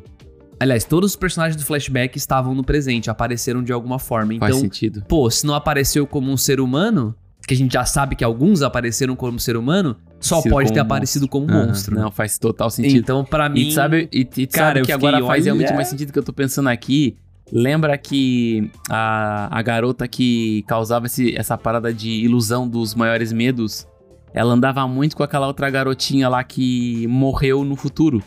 [0.59, 4.33] Aliás, todos os personagens do flashback estavam no presente, apareceram de alguma forma.
[4.39, 5.03] faz Então, sentido.
[5.07, 7.15] pô, se não apareceu como um ser humano,
[7.47, 10.81] que a gente já sabe que alguns apareceram como ser humano, só Sido pode ter
[10.81, 11.95] aparecido como Aham, monstro.
[11.95, 12.01] né?
[12.01, 12.97] Não, faz total sentido.
[12.99, 13.61] Então, pra mim.
[13.69, 16.33] E sabe, e, e cara, sabe que agora faz realmente mais sentido que eu tô
[16.33, 17.15] pensando aqui.
[17.49, 23.87] Lembra que a, a garota que causava esse, essa parada de ilusão dos maiores medos,
[24.33, 28.21] ela andava muito com aquela outra garotinha lá que morreu no futuro.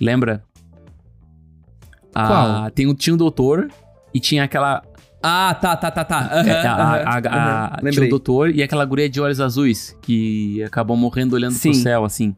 [0.00, 0.42] Lembra?
[2.14, 2.70] A- Qual?
[2.70, 3.68] Tem tinha um doutor
[4.14, 4.82] e tinha aquela.
[5.22, 6.18] Ah, tá, tá, tá, tá.
[6.32, 7.90] Aham, é, a- a- a- a- aham.
[7.90, 11.70] tinha o doutor e aquela guria de olhos azuis que acabou morrendo olhando Sim.
[11.70, 12.34] pro céu, assim.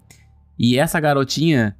[0.58, 1.76] E essa garotinha,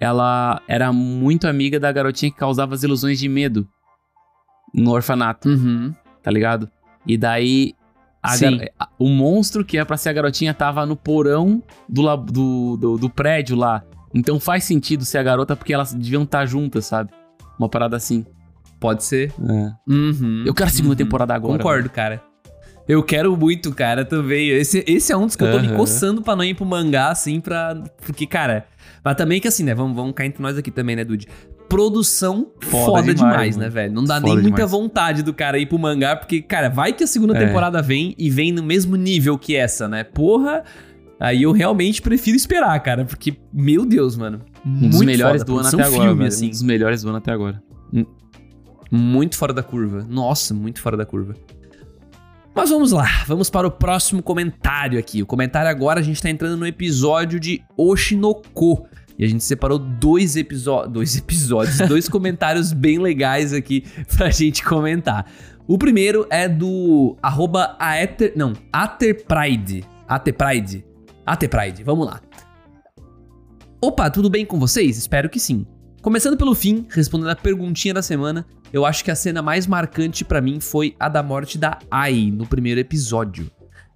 [0.00, 3.68] ela era muito amiga da garotinha que causava as ilusões de medo.
[4.74, 5.94] no orfanato, Uhum.
[6.22, 6.68] tá ligado?
[7.06, 7.74] E daí
[8.22, 12.76] gar- o monstro que é pra ser a garotinha tava no porão do, la- do,
[12.76, 13.82] do, do prédio lá.
[14.14, 17.10] Então faz sentido ser a garota porque elas deviam estar juntas, sabe?
[17.58, 18.26] Uma parada assim.
[18.80, 19.32] Pode ser.
[19.40, 19.92] É.
[19.92, 20.44] Uhum.
[20.46, 20.96] Eu quero a segunda Uhum.
[20.96, 21.56] temporada agora.
[21.58, 22.22] Concordo, cara.
[22.88, 24.48] Eu quero muito, cara, também.
[24.48, 27.10] Esse, esse é um dos que eu tô me coçando pra não ir pro mangá,
[27.10, 27.74] assim, pra.
[28.04, 28.66] Porque, cara.
[29.04, 29.74] Mas também que assim, né?
[29.74, 31.26] Vamos, vamos cair entre nós aqui também, né, Dude?
[31.68, 33.92] Produção foda, Foda demais, demais, né, velho?
[33.92, 34.70] Não dá Foda nem muita demais.
[34.70, 37.46] vontade do cara ir pro mangá, porque, cara, vai que a segunda É.
[37.46, 40.02] temporada vem e vem no mesmo nível que essa, né?
[40.02, 40.64] Porra.
[41.20, 44.40] Aí eu realmente prefiro esperar, cara, porque, meu Deus, mano.
[44.64, 46.46] Um dos melhores foda, do ano até agora, filme, assim.
[46.46, 47.62] Um dos melhores do ano até agora.
[48.90, 50.06] Muito fora da curva.
[50.08, 51.34] Nossa, muito fora da curva.
[52.54, 55.22] Mas vamos lá, vamos para o próximo comentário aqui.
[55.22, 58.86] O comentário agora a gente tá entrando no episódio de Oshinoko.
[59.18, 63.84] E a gente separou dois, episo dois episódios, dois comentários bem legais aqui
[64.16, 65.30] pra gente comentar.
[65.66, 69.84] O primeiro é do arroba aether, não, Aterpride.
[70.08, 70.84] Aterpride.
[71.26, 72.20] Aterpride, vamos lá.
[73.80, 74.96] Opa, tudo bem com vocês?
[74.96, 75.66] Espero que sim.
[76.00, 80.24] Começando pelo fim, respondendo a perguntinha da semana, eu acho que a cena mais marcante
[80.24, 83.50] pra mim foi a da morte da Ai no primeiro episódio.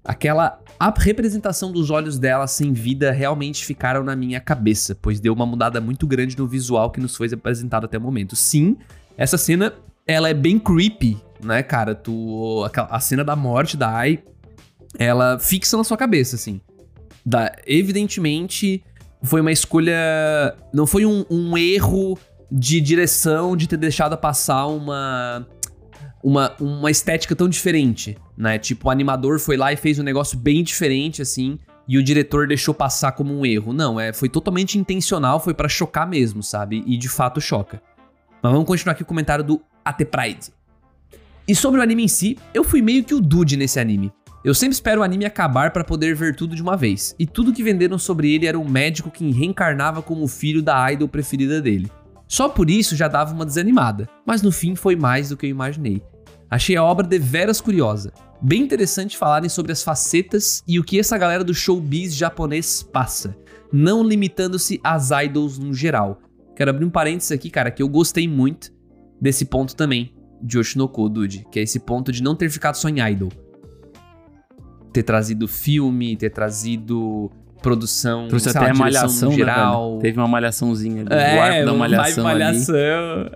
[0.04, 0.60] Aquela
[0.98, 5.80] representação dos olhos dela sem vida realmente ficaram na minha cabeça, pois deu uma mudada
[5.80, 8.34] muito grande no visual que nos foi apresentado até o momento.
[8.34, 8.76] Sim,
[9.16, 9.72] essa cena
[10.04, 11.94] ela é bem creepy, né, cara?
[11.94, 14.18] Tu a cena da morte da Ai,
[14.98, 16.60] ela fixa na sua cabeça assim.
[17.24, 18.82] Da, evidentemente
[19.22, 20.54] foi uma escolha.
[20.72, 22.18] Não foi um, um erro
[22.50, 25.46] de direção de ter deixado passar uma,
[26.22, 26.54] uma.
[26.60, 28.58] Uma estética tão diferente, né?
[28.58, 31.58] Tipo, o animador foi lá e fez um negócio bem diferente, assim.
[31.86, 33.72] E o diretor deixou passar como um erro.
[33.72, 36.82] Não, é, foi totalmente intencional, foi pra chocar mesmo, sabe?
[36.86, 37.82] E de fato choca.
[38.42, 40.52] Mas vamos continuar aqui o comentário do AT Pride.
[41.46, 44.12] E sobre o anime em si, eu fui meio que o dude nesse anime.
[44.44, 47.14] Eu sempre espero o anime acabar pra poder ver tudo de uma vez.
[47.16, 50.92] E tudo que venderam sobre ele era um médico que reencarnava como o filho da
[50.92, 51.88] idol preferida dele.
[52.26, 55.50] Só por isso já dava uma desanimada, mas no fim foi mais do que eu
[55.50, 56.02] imaginei.
[56.50, 58.12] Achei a obra deveras curiosa.
[58.40, 63.36] Bem interessante falarem sobre as facetas e o que essa galera do showbiz japonês passa,
[63.72, 66.20] não limitando-se às idols no geral.
[66.56, 68.72] Quero abrir um parênteses aqui, cara, que eu gostei muito
[69.20, 72.88] desse ponto também de Oshinoko, Dude, que é esse ponto de não ter ficado só
[72.88, 73.30] em idol
[74.92, 77.30] ter trazido filme, ter trazido
[77.62, 79.90] produção, Trouxe até lá, malhação, no né, geral.
[79.90, 80.02] velho?
[80.02, 81.10] Teve uma malhaçãozinha ali.
[81.10, 82.44] o é, arco da malhação, vibe ali.
[82.44, 83.30] malhação.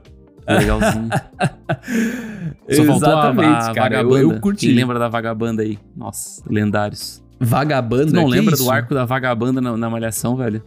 [0.48, 1.08] Legalzinho.
[2.70, 3.96] Só faltou a, a cara.
[3.96, 4.18] Eu, vagabanda.
[4.18, 4.66] eu curti.
[4.66, 5.78] Quem lembra da vagabanda aí?
[5.96, 7.22] Nossa, lendários.
[7.40, 8.64] Vagabanda, Tu não que lembra isso?
[8.64, 10.62] do arco da vagabanda na, na malhação, velho?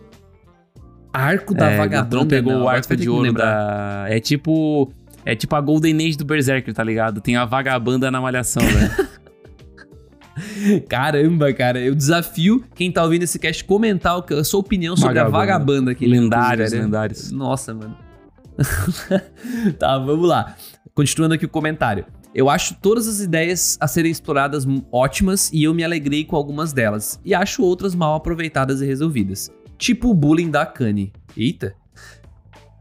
[1.11, 2.03] Arco da é, vagabanda.
[2.03, 4.05] Gatron pegou não, o arco de ouro da...
[4.07, 4.91] É tipo...
[5.25, 7.19] É tipo a Golden Age do Berserker, tá ligado?
[7.19, 9.09] Tem a vagabanda na malhação, velho.
[10.87, 11.79] Caramba, cara.
[11.79, 15.37] Eu desafio quem tá ouvindo esse cast comentar a sua opinião sobre a Vagabanda.
[15.37, 16.05] vagabanda aqui.
[16.05, 17.31] lendários, lendários.
[17.31, 17.97] Nossa, mano.
[19.79, 20.55] tá, vamos lá.
[20.93, 22.05] Continuando aqui o comentário.
[22.33, 26.71] Eu acho todas as ideias a serem exploradas ótimas e eu me alegrei com algumas
[26.71, 27.19] delas.
[27.25, 29.49] E acho outras mal aproveitadas e resolvidas.
[29.77, 31.11] Tipo o bullying da Kanye.
[31.35, 31.73] Eita.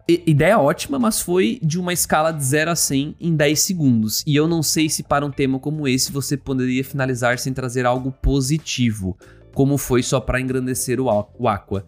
[0.08, 4.24] Ideia ótima, mas foi de uma escala de 0 a 100 em 10 segundos.
[4.26, 7.84] E eu não sei se para um tema como esse você poderia finalizar sem trazer
[7.84, 9.18] algo positivo.
[9.52, 11.84] Como foi só pra engrandecer o, o Aqua.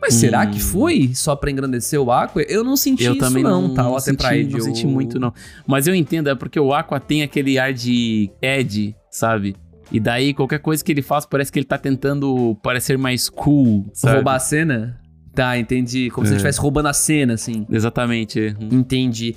[0.00, 0.50] Mas será Hum.
[0.50, 2.42] que foi só pra engrandecer o Aqua?
[2.42, 3.82] Eu não senti Eu isso também não, não, tá?
[3.84, 5.32] não O senti, Pride, não eu- senti muito, não.
[5.66, 9.54] Mas eu entendo, é porque o Aqua tem aquele ar de Ed, sabe?
[9.92, 13.86] E daí, qualquer coisa que ele faz, parece que ele tá tentando parecer mais cool,
[13.92, 14.16] sabe?
[14.16, 15.00] Roubar a cena?
[15.36, 16.10] Tá, entendi.
[16.10, 16.38] Como se ele É.
[16.38, 17.66] estivesse roubando a cena, assim.
[17.70, 18.56] Exatamente.
[18.58, 19.36] Entendi.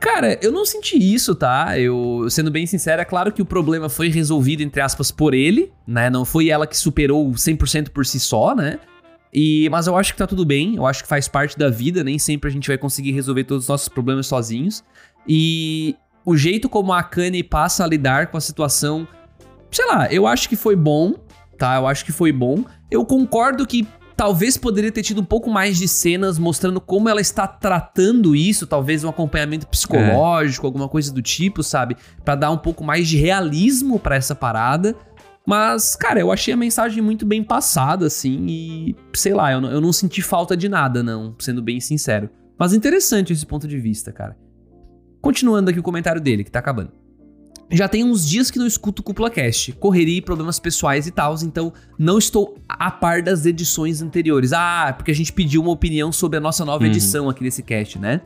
[0.00, 1.78] Cara, eu não senti isso, tá?
[1.78, 5.72] Eu, sendo bem sincero, é claro que o problema foi resolvido, entre aspas, por ele,
[5.86, 6.10] né?
[6.10, 8.80] Não foi ela que superou 100% por si só, né?
[9.32, 12.02] E, mas eu acho que tá tudo bem, eu acho que faz parte da vida,
[12.02, 14.82] nem sempre a gente vai conseguir resolver todos os nossos problemas sozinhos.
[15.26, 19.06] E o jeito como a Akane passa a lidar com a situação,
[19.70, 21.14] sei lá, eu acho que foi bom,
[21.56, 21.76] tá?
[21.76, 22.64] Eu acho que foi bom.
[22.90, 27.20] Eu concordo que talvez poderia ter tido um pouco mais de cenas mostrando como ela
[27.20, 31.96] está tratando isso, talvez um acompanhamento psicológico, alguma coisa do tipo, sabe?
[32.24, 34.94] Pra dar um pouco mais de realismo pra essa parada.
[35.46, 39.70] Mas, cara, eu achei a mensagem muito bem passada, assim, e sei lá, eu não,
[39.72, 42.30] eu não senti falta de nada, não, sendo bem sincero.
[42.56, 44.36] Mas interessante esse ponto de vista, cara.
[45.20, 46.92] Continuando aqui o comentário dele, que tá acabando.
[47.72, 51.10] Já tem uns dias que não escuto o Cúpula Cast, correria e problemas pessoais e
[51.10, 54.52] tal, então não estou a par das edições anteriores.
[54.52, 56.90] Ah, porque a gente pediu uma opinião sobre a nossa nova Uhum.
[56.90, 58.20] edição aqui nesse cast, né?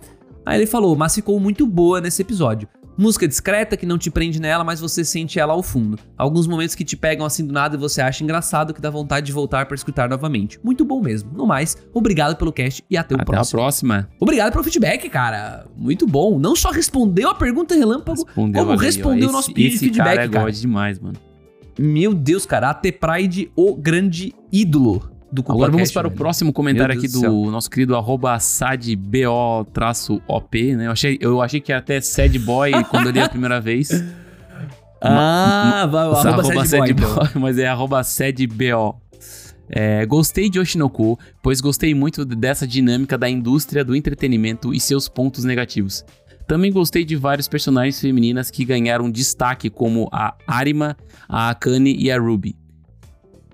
[0.44, 2.68] Aí ele falou, mas ficou muito boa nesse episódio.
[2.98, 5.98] Música discreta que não te prende nela, mas você sente ela ao fundo.
[6.16, 9.26] Alguns momentos que te pegam assim do nada e você acha engraçado que dá vontade
[9.26, 10.58] de voltar para escutar novamente.
[10.62, 11.30] Muito bom mesmo.
[11.32, 13.60] No mais, obrigado pelo cast e até o Até próximo.
[13.60, 14.08] a próxima.
[14.18, 15.66] Obrigado pelo feedback, cara.
[15.76, 16.38] Muito bom.
[16.38, 20.28] Não só respondeu a pergunta relâmpago, Respondeu, como respondeu o nosso esse feedback, cara é
[20.28, 20.52] cara.
[20.52, 21.18] Demais, mano.
[21.78, 22.70] Meu Deus, cara.
[22.70, 26.18] AT Pride, o grande ídolo do Agora vamos CupaCast, para o velho.
[26.18, 29.66] próximo comentário aqui do do nosso querido arroba sadbo-op,
[30.76, 30.86] né?
[30.86, 33.90] Eu achei, eu achei que era até sad boy quando eu li a primeira vez.
[35.00, 37.08] Ah, vai, Essa arroba, arroba sad boy, então.
[37.08, 39.00] sadboy, mas é arroba sadbo.
[39.68, 45.08] É, gostei de Oshinoko, pois gostei muito dessa dinâmica da indústria do entretenimento e seus
[45.08, 46.04] pontos negativos.
[46.46, 50.96] Também gostei de vários personagens femininas que ganharam destaque, como a Arima,
[51.28, 52.54] a Akane e a Ruby.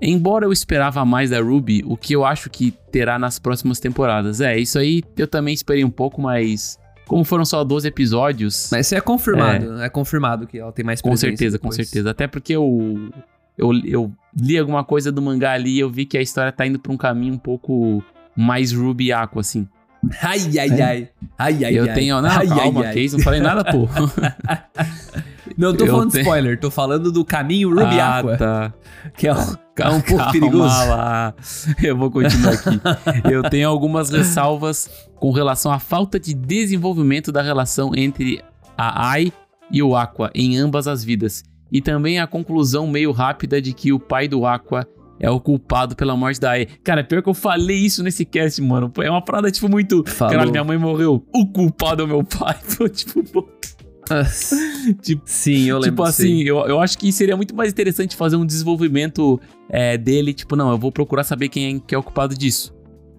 [0.05, 4.41] Embora eu esperava mais da Ruby, o que eu acho que terá nas próximas temporadas.
[4.41, 8.87] É, isso aí eu também esperei um pouco, mas como foram só 12 episódios, Mas
[8.87, 9.81] isso é confirmado.
[9.81, 11.77] É, confirmado que ela tem mais com certeza, com depois.
[11.77, 12.11] certeza.
[12.11, 13.11] Até porque eu,
[13.57, 16.67] eu, eu li alguma coisa do mangá ali e eu vi que a história tá
[16.67, 18.03] indo pra um caminho um pouco
[18.37, 19.69] mais Ruby Aqua, assim.
[20.23, 21.09] Ai, ai, ai.
[21.39, 21.95] Ai, ai, eu ai.
[21.95, 22.21] tenho.
[22.21, 22.99] Não, ai, calma, ai, ai.
[22.99, 23.89] isso, não falei nada, pô.
[25.57, 28.73] Não tô Eu falando tenho- spoiler, tô falando do caminho Ruby ah, Aqua, tá.
[29.17, 30.65] que é um, é um Calma pouco perigoso.
[30.89, 31.35] lá.
[31.83, 32.81] Eu vou continuar aqui.
[33.31, 38.43] Eu tenho algumas ressalvas com relação à falta de desenvolvimento da relação entre
[38.79, 39.31] a Ai
[39.71, 41.43] e o Aqua em ambas as vidas.
[41.71, 44.87] E também a conclusão meio rápida de que o pai do Aqua
[45.21, 46.67] é o culpado pela morte da Ai.
[46.83, 48.93] Cara, pior que eu falei isso nesse cast, mano.
[49.01, 50.05] É uma parada, tipo, muito.
[50.07, 50.33] Falou.
[50.33, 51.25] Caralho, minha mãe morreu.
[51.33, 52.57] O culpado é o meu pai.
[52.77, 53.49] Pô, tipo, pô.
[55.01, 55.91] Tipo, Sim, eu lembro.
[55.91, 60.35] Tipo assim, eu, eu acho que seria muito mais interessante fazer um desenvolvimento é, dele,
[60.35, 62.75] tipo, não, eu vou procurar saber quem é, que é o culpado disso.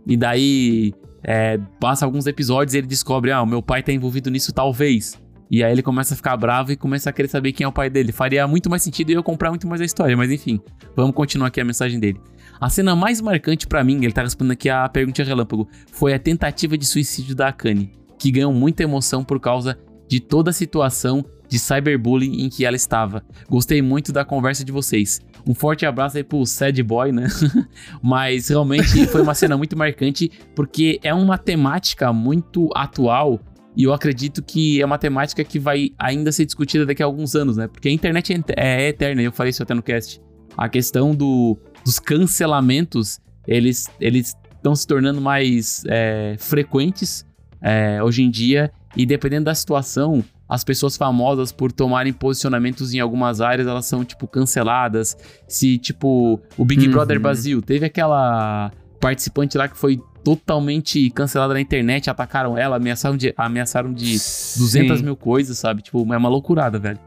[0.06, 4.30] E daí, é, passa alguns episódios e ele descobre, ah, o meu pai tá envolvido
[4.30, 5.23] nisso talvez.
[5.54, 7.72] E aí ele começa a ficar bravo e começa a querer saber quem é o
[7.72, 8.12] pai dele.
[8.12, 10.60] Faria muito mais sentido eu comprar muito mais a história, mas enfim,
[10.96, 12.20] vamos continuar aqui a mensagem dele.
[12.60, 16.18] A cena mais marcante pra mim, ele tá respondendo aqui a pergunta relâmpago, foi a
[16.18, 21.24] tentativa de suicídio da Akane, que ganhou muita emoção por causa de toda a situação
[21.48, 23.24] de cyberbullying em que ela estava.
[23.48, 25.22] Gostei muito da conversa de vocês.
[25.48, 27.28] Um forte abraço aí pro Sad Boy, né?
[28.02, 33.40] Mas realmente foi uma cena muito marcante porque é uma temática muito atual
[33.76, 37.36] e eu acredito que é uma temática que vai ainda ser discutida daqui a alguns
[37.36, 37.68] anos, né?
[37.68, 40.22] Porque a internet é, é eterna, eu falei isso até no cast.
[40.56, 47.26] A questão do, dos cancelamentos, eles eles estão se tornando mais é, frequentes
[47.62, 53.00] é, hoje em dia e dependendo da situação, as pessoas famosas por tomarem posicionamentos em
[53.00, 55.18] algumas áreas, elas são, tipo, canceladas.
[55.48, 56.92] Se, tipo, o Big Uhum.
[56.92, 63.18] Brother Brasil teve aquela participante lá que foi totalmente cancelada na internet, atacaram ela, ameaçaram
[63.18, 65.04] de, ameaçaram de 200 Sim.
[65.04, 65.82] mil coisas, sabe?
[65.82, 67.00] Tipo, é uma loucurada, velho.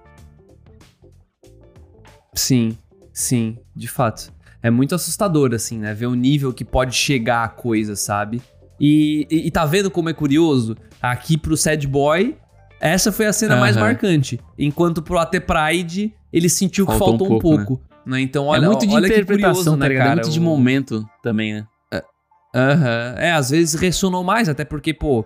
[2.35, 2.77] Sim,
[3.13, 4.33] sim, de fato.
[4.63, 5.95] É muito assustador, assim, né?
[5.95, 8.43] Ver o nível que pode chegar a coisa, sabe?
[8.79, 10.77] E, e, e tá vendo como é curioso?
[11.01, 12.37] Aqui pro Sad Boy,
[12.81, 13.87] essa foi a cena mais Aham.
[13.87, 14.39] marcante.
[14.59, 17.83] Enquanto pro AT Pride, ele sentiu que Faltou um um pouco, pouco.
[18.05, 18.21] né?
[18.21, 19.95] Então, olha, é muito de olha interpretação, curioso, tá né?
[19.95, 20.15] É cara?
[20.17, 21.67] muito de momento também, né?
[22.59, 23.15] Aham.
[23.19, 25.25] É, às vezes ressonou mais, até porque, pô,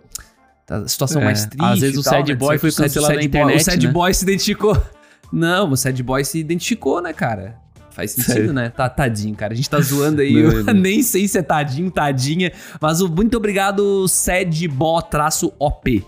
[0.66, 1.64] tá a situação É, mais triste.
[1.64, 2.38] às vezes o tal, sad né?
[2.38, 3.93] boy foi sad- cancelado na sad boy- internet, O sad né?
[3.93, 4.83] boy se identificou.
[5.33, 7.57] Não, o sad boy se identificou, né, cara?
[7.93, 8.53] Faz sentido, Sério?
[8.53, 8.69] né?
[8.69, 9.53] Tá, tadinho, cara.
[9.53, 10.33] A gente tá zoando aí.
[10.43, 10.75] Não, não.
[10.75, 12.53] nem sei se é tadinho, tadinha.
[12.81, 16.05] Mas o muito obrigado, sadbo-op.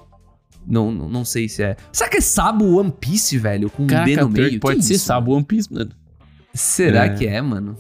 [0.67, 1.77] Não, não, não sei se é.
[1.93, 3.69] Será que é Sabo One Piece, velho?
[3.69, 4.61] Com um D Caraca, no meio?
[4.61, 5.31] pode Que ser, isso, sabe?
[5.31, 5.91] One Piece, mano.
[6.55, 7.09] Será É.
[7.11, 7.77] que é, mano?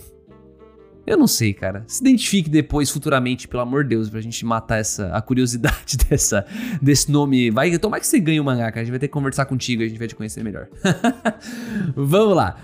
[1.07, 1.85] Eu não sei, cara.
[1.87, 6.47] Se identifique depois, futuramente, pelo amor de Deus, pra gente matar essa, a curiosidade dessa,
[6.81, 7.51] desse nome.
[7.51, 8.81] Vai, tomar que você ganhe o mangá, cara.
[8.81, 10.69] A gente vai ter que conversar contigo, a gente vai te conhecer melhor.
[11.97, 12.57] Vamos lá.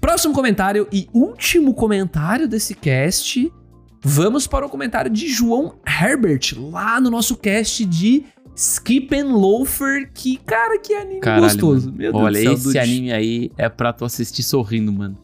[0.00, 3.52] Próximo comentário e último comentário desse cast.
[4.02, 8.24] Vamos para o comentário de João Herbert, lá no nosso cast de
[8.56, 10.10] Skip and Loafer.
[10.12, 11.86] Que, cara, que anime Caralho, gostoso.
[11.86, 11.98] mano.
[11.98, 12.78] Meu Deus Olha, do céu, esse Dude.
[12.78, 15.18] anime aí é pra tu assistir sorrindo, mano.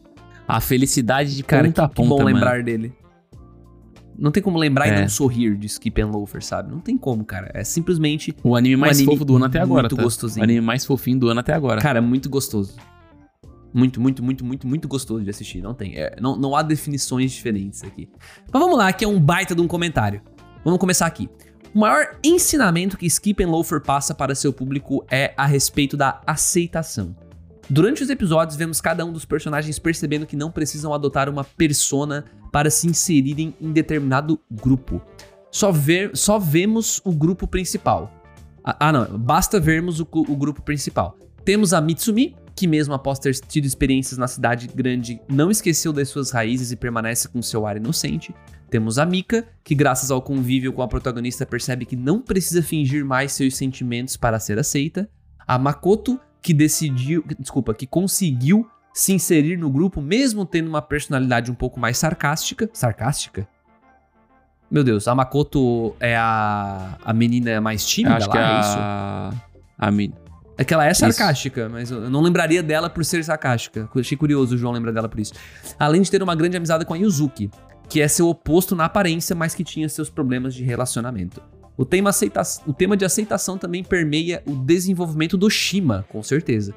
[0.47, 2.33] A felicidade de Cara, ponta a que, que ponta, bom mano.
[2.35, 2.93] lembrar dele.
[4.17, 5.01] Não tem como lembrar e É.
[5.01, 6.71] não sorrir de Skip and Loafer, sabe?
[6.71, 7.51] Não tem como, cara.
[7.53, 10.01] É simplesmente, O anime mais anime fofo do ano até agora, muito tá?
[10.03, 10.41] gostosinho.
[10.41, 11.79] O anime mais fofinho do ano até agora.
[11.81, 12.75] cara, muito gostoso.
[13.73, 15.61] Muito, muito, muito, muito, muito gostoso de assistir.
[15.61, 15.93] Não tem.
[15.95, 18.09] é, não, não há definições diferentes aqui.
[18.51, 20.21] Mas vamos lá, que é um baita de um comentário.
[20.63, 21.29] Vamos começar aqui.
[21.75, 26.21] O maior ensinamento que Skip and Loafer passa para seu público é a respeito da
[26.25, 27.15] aceitação.
[27.69, 32.23] Durante os episódios, vemos cada um dos personagens percebendo que não precisam adotar uma persona
[32.51, 35.01] para se inserirem em determinado grupo.
[35.51, 38.11] Só, ver, só vemos o grupo principal.
[38.63, 39.17] Ah, ah, não.
[39.17, 41.17] Basta vermos o, o grupo principal.
[41.43, 46.09] Temos a Mitsumi, que mesmo após ter tido experiências na cidade grande, não esqueceu das
[46.09, 48.33] suas raízes e permanece com seu ar inocente.
[48.69, 53.05] Temos a Mika, que graças ao convívio com a protagonista percebe que não precisa fingir
[53.05, 55.09] mais seus sentimentos para ser aceita.
[55.47, 61.51] A Makoto, que decidiu, desculpa, que conseguiu se inserir no grupo mesmo tendo uma personalidade
[61.51, 62.69] um pouco mais sarcástica.
[62.73, 63.47] Sarcástica?
[64.69, 68.59] Meu Deus, a Makoto é a, a menina mais tímida Acho lá, que é é
[68.59, 68.77] isso?
[68.77, 69.31] a...
[69.77, 70.13] a min...
[70.57, 73.87] É que ela é sarcástica, mas eu não lembraria dela por ser sarcástica.
[73.95, 75.33] Achei curioso o João lembrar dela por isso.
[75.77, 77.51] Além de ter uma grande amizade com a Yuzuki,
[77.87, 81.41] que é seu oposto na aparência, mas que tinha seus problemas de relacionamento.
[81.77, 82.41] O tema, aceita...
[82.65, 86.73] o tema de aceitação também permeia o desenvolvimento do Shima, com certeza.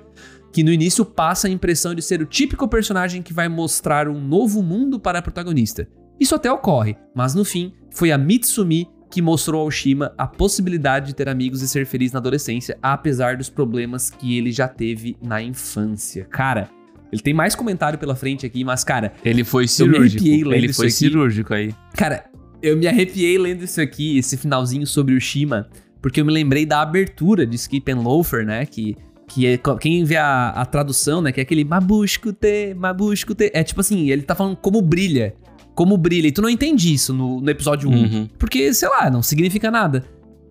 [0.52, 4.20] Que no início passa a impressão de ser o típico personagem que vai mostrar um
[4.20, 5.88] novo mundo para a protagonista.
[6.18, 11.06] Isso até ocorre, mas no fim, foi a Mitsumi que mostrou ao Shima a possibilidade
[11.06, 15.16] de ter amigos e ser feliz na adolescência, apesar dos problemas que ele já teve
[15.20, 16.24] na infância.
[16.26, 16.70] Cara,
[17.12, 20.24] ele tem mais comentário pela frente aqui, mas, cara, Ele foi cirúrgico.
[20.24, 21.74] Ele foi cirúrgico aí.
[21.96, 22.24] Cara,
[22.62, 25.68] eu me arrepiei lendo isso aqui, esse finalzinho sobre o Shima,
[26.00, 28.64] porque eu me lembrei da abertura de Skip and Loafer, né?
[28.66, 28.96] Que,
[29.28, 31.32] que é, quem vê a, a tradução, né?
[31.32, 33.50] Que é aquele Mabusco te, Mabusco te.
[33.54, 35.34] É tipo assim, ele tá falando como brilha.
[35.74, 36.28] Como brilha.
[36.28, 37.92] E tu não entende isso no, no episódio 1.
[37.92, 38.28] Uhum.
[38.38, 40.04] Porque, sei lá, não significa nada.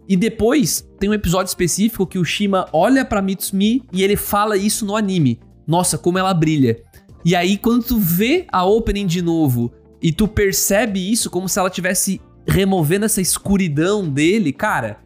[0.07, 4.57] E depois tem um episódio específico que o Shima olha pra Mitsumi e ele fala
[4.57, 5.39] isso no anime.
[5.67, 6.81] Nossa, como ela brilha.
[7.23, 11.59] E aí, quando tu vê a opening de novo e tu percebe isso como se
[11.59, 14.97] ela tivesse removendo essa escuridão dele, cara,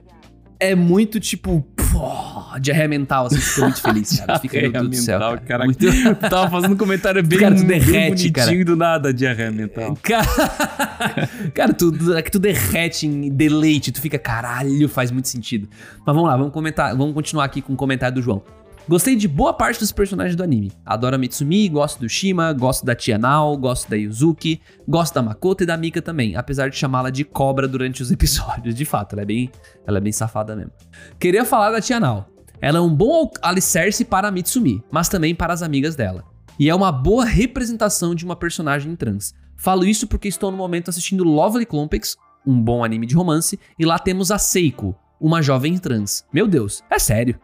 [0.60, 1.62] é muito tipo.
[1.92, 4.40] pô, diarreia mental, assim, fica muito feliz, cara.
[4.40, 5.20] Fica, meu Deus do céu.
[5.20, 5.38] Cara.
[5.40, 5.66] caraca.
[5.66, 8.66] Muito- Eu tava fazendo um comentário bem, Cara, tu bem derrete, bonitinho cara.
[8.66, 9.98] do nada, diarreia mental.
[10.02, 15.68] Cara, cara tu, é que tu derrete em deleite, tu fica, caralho, faz muito sentido.
[16.06, 18.42] Mas vamos lá, vamos comentar, vamos continuar aqui com o comentário do João.
[18.88, 20.72] Gostei de boa parte dos personagens do anime.
[20.86, 25.22] Adoro a Mitsumi, gosto do Shima, gosto da Tia Nao, gosto da Yuzuki, gosto da
[25.22, 28.76] Makoto e da Mika também, apesar de chamá-la de cobra durante os episódios.
[28.76, 29.50] De fato, ela é bem,
[29.88, 30.74] ela é bem safada mesmo.
[31.18, 32.28] Queria falar da Tia Nao.
[32.60, 36.26] Ela é um bom alicerce para a Mitsumi, mas também para as amigas dela.
[36.60, 39.34] E é uma boa representação de uma personagem trans.
[39.56, 43.86] Falo isso porque estou no momento assistindo Lovely Complex, um bom anime de romance, e
[43.86, 46.26] lá temos a Seiko, uma jovem trans.
[46.34, 47.40] Meu Deus, é sério.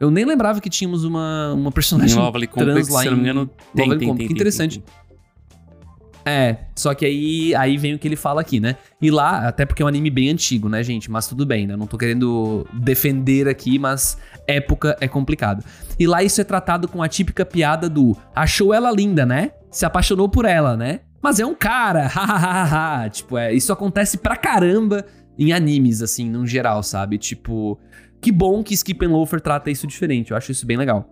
[0.00, 3.10] Eu nem lembrava que tínhamos uma, uma Em personagem Lovely trans Complex, lá se eu
[3.10, 4.18] não me em engano, tem, Lovely tem, Complex.
[4.18, 4.78] tem, Que interessante.
[4.78, 5.10] tem, tem.
[6.24, 8.76] É, só que aí, aí vem o que ele fala aqui, né?
[9.00, 11.10] E lá, até porque é um anime bem antigo, né, gente?
[11.10, 11.76] Mas tudo bem, né?
[11.76, 15.64] Não tô querendo defender aqui, mas época é complicado.
[15.98, 19.52] E lá isso é tratado com a típica piada do achou ela linda, né?
[19.70, 21.00] Se apaixonou por ela, né?
[21.22, 23.08] Mas é um cara, hahaha.
[23.08, 25.04] tipo, é, isso acontece pra caramba
[25.38, 27.16] em animes, assim, no geral, sabe?
[27.16, 27.78] Tipo,
[28.20, 31.08] que bom que Skip and Loafer trata isso diferente, eu acho isso bem legal.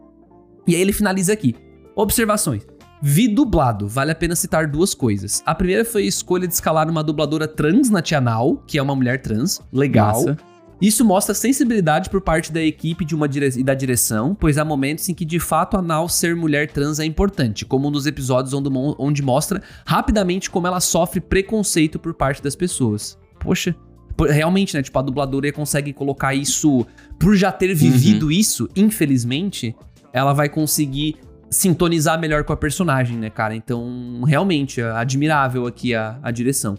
[0.66, 1.54] E aí ele finaliza aqui.
[1.96, 2.66] Observações.
[3.00, 5.42] Vi dublado, vale a pena citar duas coisas.
[5.46, 8.02] A primeira foi a escolha de escalar uma dubladora trans na
[8.66, 10.14] que é uma mulher trans, legal.
[10.14, 10.36] Massa.
[10.80, 13.48] Isso mostra sensibilidade por parte da equipe de uma dire...
[13.56, 17.00] e da direção, pois há momentos em que de fato a Nau ser mulher trans
[17.00, 18.68] é importante, como um dos episódios onde,
[18.98, 23.18] onde mostra rapidamente como ela sofre preconceito por parte das pessoas.
[23.40, 23.74] Poxa,
[24.26, 24.82] realmente, né?
[24.82, 26.86] Tipo, a dubladora consegue colocar isso.
[27.18, 29.74] Por já ter vivido isso, infelizmente,
[30.12, 31.16] ela vai conseguir
[31.50, 33.54] sintonizar melhor com a personagem, né, cara?
[33.54, 36.76] Então, realmente, é admirável aqui a, a direção.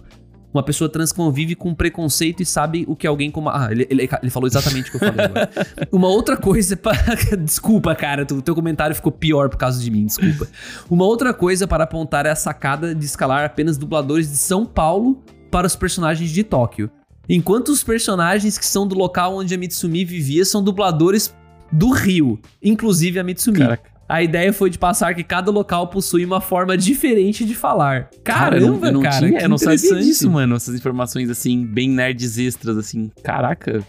[0.52, 3.49] Uma pessoa trans convive com preconceito e sabe o que alguém como.
[3.49, 5.49] Ah, ele, ele, ele falou exatamente o que eu falei agora.
[5.91, 6.75] Uma outra coisa.
[6.75, 6.93] Pra...
[7.38, 10.47] Desculpa, cara, o teu comentário ficou pior por causa de mim, desculpa.
[10.89, 15.21] Uma outra coisa para apontar é a sacada de escalar apenas dubladores de São Paulo
[15.52, 16.89] para os personagens de Tóquio.
[17.30, 21.34] Enquanto os personagens que são do local onde a Mitsumi vivia são dubladores
[21.72, 23.60] do Rio, inclusive a Mitsumi.
[23.60, 23.90] Caraca.
[24.10, 28.10] A ideia foi de passar que cada local possui uma forma diferente de falar.
[28.23, 30.56] Cara, eu não- Caramba, cara, tinha, eu não sabia disso, mano.
[30.56, 33.12] Essas informações, assim, bem nerds extras, assim.
[33.23, 33.84] Caraca.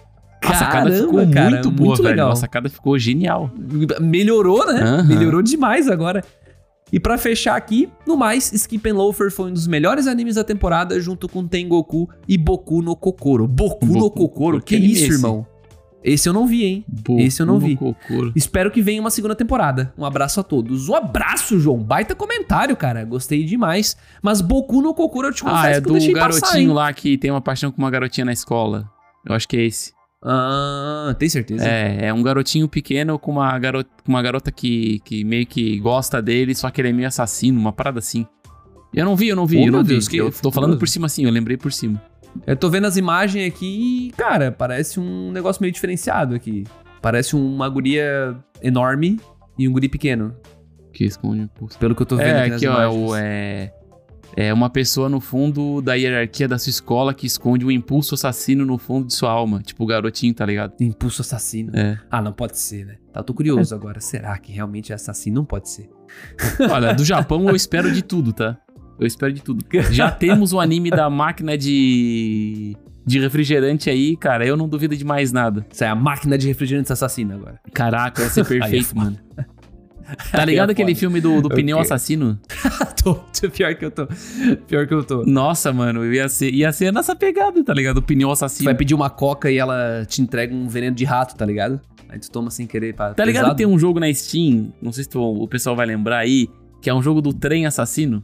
[0.44, 2.10] A sacada Caramba, ficou cara, muito boa, muito velho.
[2.14, 2.32] legal.
[2.32, 3.50] A sacada ficou genial.
[4.00, 5.02] Melhorou, né?
[5.06, 6.22] Melhorou demais agora.
[6.92, 10.44] E pra fechar aqui, no mais, Skip and Loafer foi um dos melhores animes da
[10.44, 13.46] temporada, junto com Tengoku e Boku no Kokoro.
[13.46, 14.60] Boku, no Boku- Kokoro?
[14.60, 15.14] Que isso, é esse?
[15.14, 15.46] irmão?
[16.02, 16.84] Esse eu não vi, hein?
[16.88, 17.76] Boku Esse eu não no vi.
[17.76, 18.32] Kokoro.
[18.34, 19.92] Espero que venha uma segunda temporada.
[19.98, 20.88] Um abraço a todos.
[20.88, 21.78] Um abraço, João.
[21.78, 23.04] Baita comentário, cara.
[23.04, 23.96] Gostei demais.
[24.22, 26.58] Mas Boku no Kokoro eu te confesso Ah, é que eu do deixei garotinho passar,
[26.60, 26.68] hein?
[26.68, 28.90] lá que tem uma paixão com uma garotinha na escola.
[29.26, 29.92] Eu acho que é esse.
[30.22, 31.66] Ah, tem certeza?
[31.66, 35.78] É, é um garotinho pequeno com uma garota, com uma garota que, que meio que
[35.78, 38.26] gosta dele, só que ele é meio assassino, uma parada assim.
[38.92, 39.92] Eu não vi, eu não vi, Oh, eu não meu vi.
[39.94, 42.02] Deus, que eu tô falando por cima assim, eu lembrei por cima.
[42.46, 46.64] Eu tô vendo as imagens aqui e, cara, parece um negócio meio diferenciado aqui.
[47.00, 49.18] Parece uma guria enorme
[49.58, 50.34] e um guri pequeno.
[50.92, 51.66] Que esconde o.
[51.78, 53.72] Pelo que eu tô vendo É, aqui, aqui, ó, é, o, é,
[54.36, 58.64] é uma pessoa no fundo da hierarquia da sua escola que esconde o impulso assassino
[58.64, 59.60] no fundo de sua alma.
[59.62, 60.74] Tipo o garotinho, tá ligado?
[60.80, 61.72] Impulso assassino.
[61.74, 61.98] É.
[62.10, 62.96] Ah, não pode ser, né?
[63.12, 64.00] Tá, tô curioso agora.
[64.00, 65.36] Será que realmente é assassino?
[65.36, 65.90] Não pode ser.
[66.70, 68.58] Olha, do Japão eu espero de tudo, tá?
[68.98, 69.64] Eu espero de tudo.
[69.90, 72.76] Já temos o anime da máquina de.
[73.06, 74.46] de refrigerante aí, cara.
[74.46, 75.66] Eu não duvido de mais nada.
[75.72, 77.58] Isso é a máquina de refrigerantes assassina agora.
[77.72, 79.16] Caraca, vai ser é perfeito, mano.
[80.32, 80.98] Tá ligado é aquele foda.
[81.00, 81.86] filme do, do pneu Ok.
[81.86, 82.38] assassino?
[83.02, 83.14] tô,
[83.50, 84.06] pior que eu tô.
[84.66, 85.24] Pior que eu tô.
[85.24, 87.98] Nossa, mano, ia ser, ia ser nessa pegada, tá ligado?
[87.98, 88.64] O pneu assassino.
[88.64, 91.80] vai pedir uma coca e ela te entrega um veneno de rato, tá ligado?
[92.08, 92.94] Aí tu toma sem querer.
[92.94, 93.56] Pra, Tá ligado pesado.
[93.56, 96.48] tem um jogo na Steam, não sei se tu- o pessoal vai lembrar aí,
[96.82, 98.22] que é um jogo do trem assassino?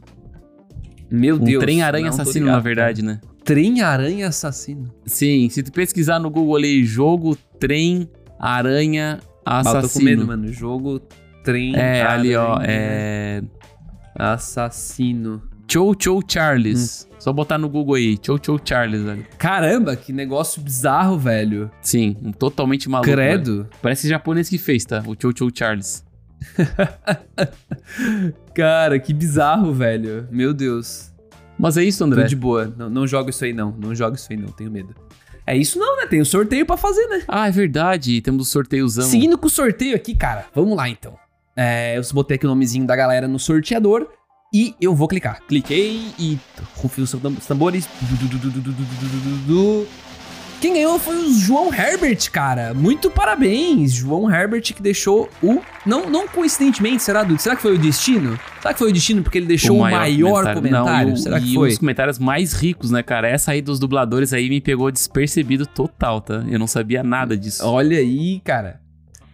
[1.09, 1.63] Meu Um Deus.
[1.63, 3.19] trem-aranha não tô assassino, ligado, na verdade, né?
[3.21, 3.33] cara.
[3.45, 4.91] Trem-aranha assassino.
[5.05, 10.03] Sim, se tu pesquisar no Google ali, jogo trem aranha Ah, eu tô com assassino.
[10.05, 10.51] medo, mano.
[10.51, 10.99] Jogo
[11.47, 11.73] trem.
[11.75, 13.41] É, ali ó, aranha é.
[14.13, 15.41] Assassino.
[15.69, 17.07] Chow Chow Charles.
[17.09, 17.15] Hum.
[17.19, 19.25] Só botar no Google aí, Chow Chow Charles, velho.
[19.37, 21.71] Caramba, que negócio bizarro, velho.
[21.81, 23.09] Sim, um totalmente maluco.
[23.09, 23.17] velho.
[23.43, 23.67] Credo.
[23.81, 25.01] Parece japonês que fez, tá?
[25.05, 26.05] O Chow Chow Charles.
[28.53, 30.27] Cara, que bizarro, velho.
[30.31, 31.11] Meu Deus.
[31.57, 32.25] Mas é isso, Tô André.
[32.25, 32.73] de boa.
[32.77, 33.71] Não, não jogo isso aí, não.
[33.71, 34.49] Não jogo isso aí, não.
[34.49, 34.95] Tenho medo.
[35.45, 36.07] É isso não, né?
[36.07, 37.23] Tem um sorteio pra fazer, né?
[37.27, 38.21] Ah, é verdade.
[38.21, 39.05] Temos o sorteiozão.
[39.05, 40.45] Seguindo com o sorteio aqui, cara.
[40.53, 41.17] Vamos lá, então.
[41.57, 44.07] É, eu botei aqui o nomezinho da galera no sorteador.
[44.53, 45.41] E eu vou clicar.
[45.47, 46.37] Cliquei e...
[46.77, 47.85] Rufem os tam- os tambores.
[50.61, 52.73] Quem ganhou foi o João Herbert, cara.
[52.73, 53.91] Muito parabéns.
[53.93, 55.61] João Herbert que deixou o...
[55.85, 57.39] Não, não coincidentemente, será, Dudu?
[57.39, 58.39] Será que foi o destino?
[58.59, 61.09] Será que foi o destino porque ele deixou o maior, comentário?
[61.09, 61.65] Não, e o- será que e foi?
[61.67, 63.27] um dos comentários mais ricos, né, cara?
[63.27, 66.43] Essa aí dos dubladores aí me pegou despercebido total, tá?
[66.47, 67.63] Eu não sabia nada disso.
[67.67, 68.79] Olha aí, cara.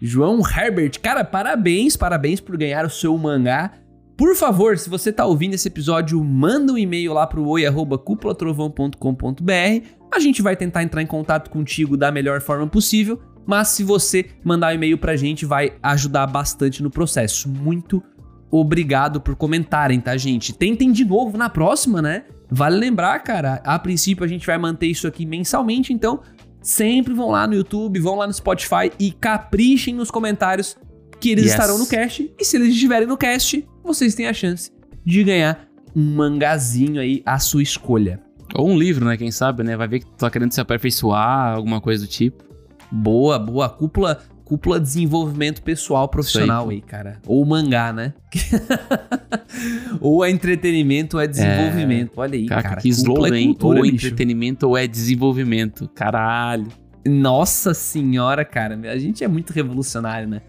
[0.06, 3.72] João Herbert, cara, parabéns, parabéns por ganhar o seu mangá.
[4.18, 9.88] Por favor, se você tá ouvindo esse episódio, manda um e-mail lá pro oi@cúpulatrovão.com.br.
[10.12, 14.26] A gente vai tentar entrar em contato contigo da melhor forma possível, mas se você
[14.44, 17.48] mandar um e-mail pra gente, vai ajudar bastante no processo.
[17.48, 18.04] Muito
[18.52, 20.52] obrigado por comentarem, tá, gente?
[20.52, 22.26] Tentem de novo na próxima, né?
[22.52, 26.20] Vale lembrar, cara, a princípio a gente vai manter isso aqui mensalmente, então
[26.64, 30.76] sempre vão lá no YouTube, vão lá no Spotify e caprichem nos comentários
[31.20, 31.54] que eles Yes.
[31.54, 32.34] estarão no cast.
[32.40, 34.72] E se eles estiverem no cast, vocês têm a chance
[35.06, 38.20] de ganhar um mangazinho aí à sua escolha.
[38.56, 39.16] Ou um livro, né?
[39.18, 39.76] Quem sabe, né?
[39.76, 42.44] Vai ver que tu tá querendo se aperfeiçoar, alguma coisa do tipo.
[42.92, 43.70] Boa, boa.
[43.70, 44.22] Cúpula,
[44.54, 47.20] cúpula desenvolvimento pessoal profissional aí, cara.
[47.26, 48.14] Ou mangá, né?
[50.00, 52.12] ou é entretenimento ou é desenvolvimento.
[52.18, 52.82] Olha aí, Cara, cara.
[52.82, 53.96] que slogan, é cultura, Ou bicho.
[53.96, 55.90] entretenimento ou é desenvolvimento.
[55.96, 56.68] Caralho.
[57.06, 58.80] Nossa senhora, cara.
[58.92, 60.42] A gente é muito revolucionário, né?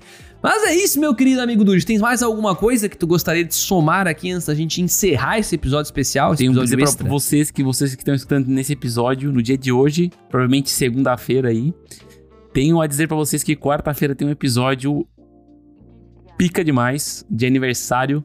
[0.42, 1.86] Mas é isso, meu querido amigo Dude.
[1.86, 5.54] Tem mais alguma coisa que tu gostaria de somar aqui antes da gente encerrar esse
[5.54, 6.36] episódio especial?
[6.36, 7.04] Tenho episódio dizer extra?
[7.04, 11.48] pra vocês que vocês que estão escutando nesse episódio, no dia de hoje, provavelmente segunda-feira
[11.48, 11.72] aí,
[12.54, 15.06] tenho a dizer pra vocês que quarta-feira tem um episódio
[16.38, 18.24] pica demais de aniversário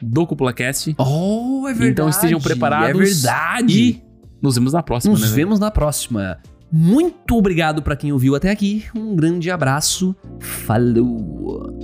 [0.00, 0.94] do CúpulaCast.
[0.96, 1.90] Oh, é verdade.
[1.90, 2.88] Então estejam preparados.
[2.88, 3.80] É verdade.
[3.80, 4.02] E
[4.40, 5.26] nos vemos na próxima, Nos né?
[5.26, 5.36] velho?
[5.36, 6.38] vemos na próxima.
[6.70, 8.84] Muito obrigado pra quem ouviu até aqui.
[8.94, 10.14] Um grande abraço.
[10.40, 11.76] Falou.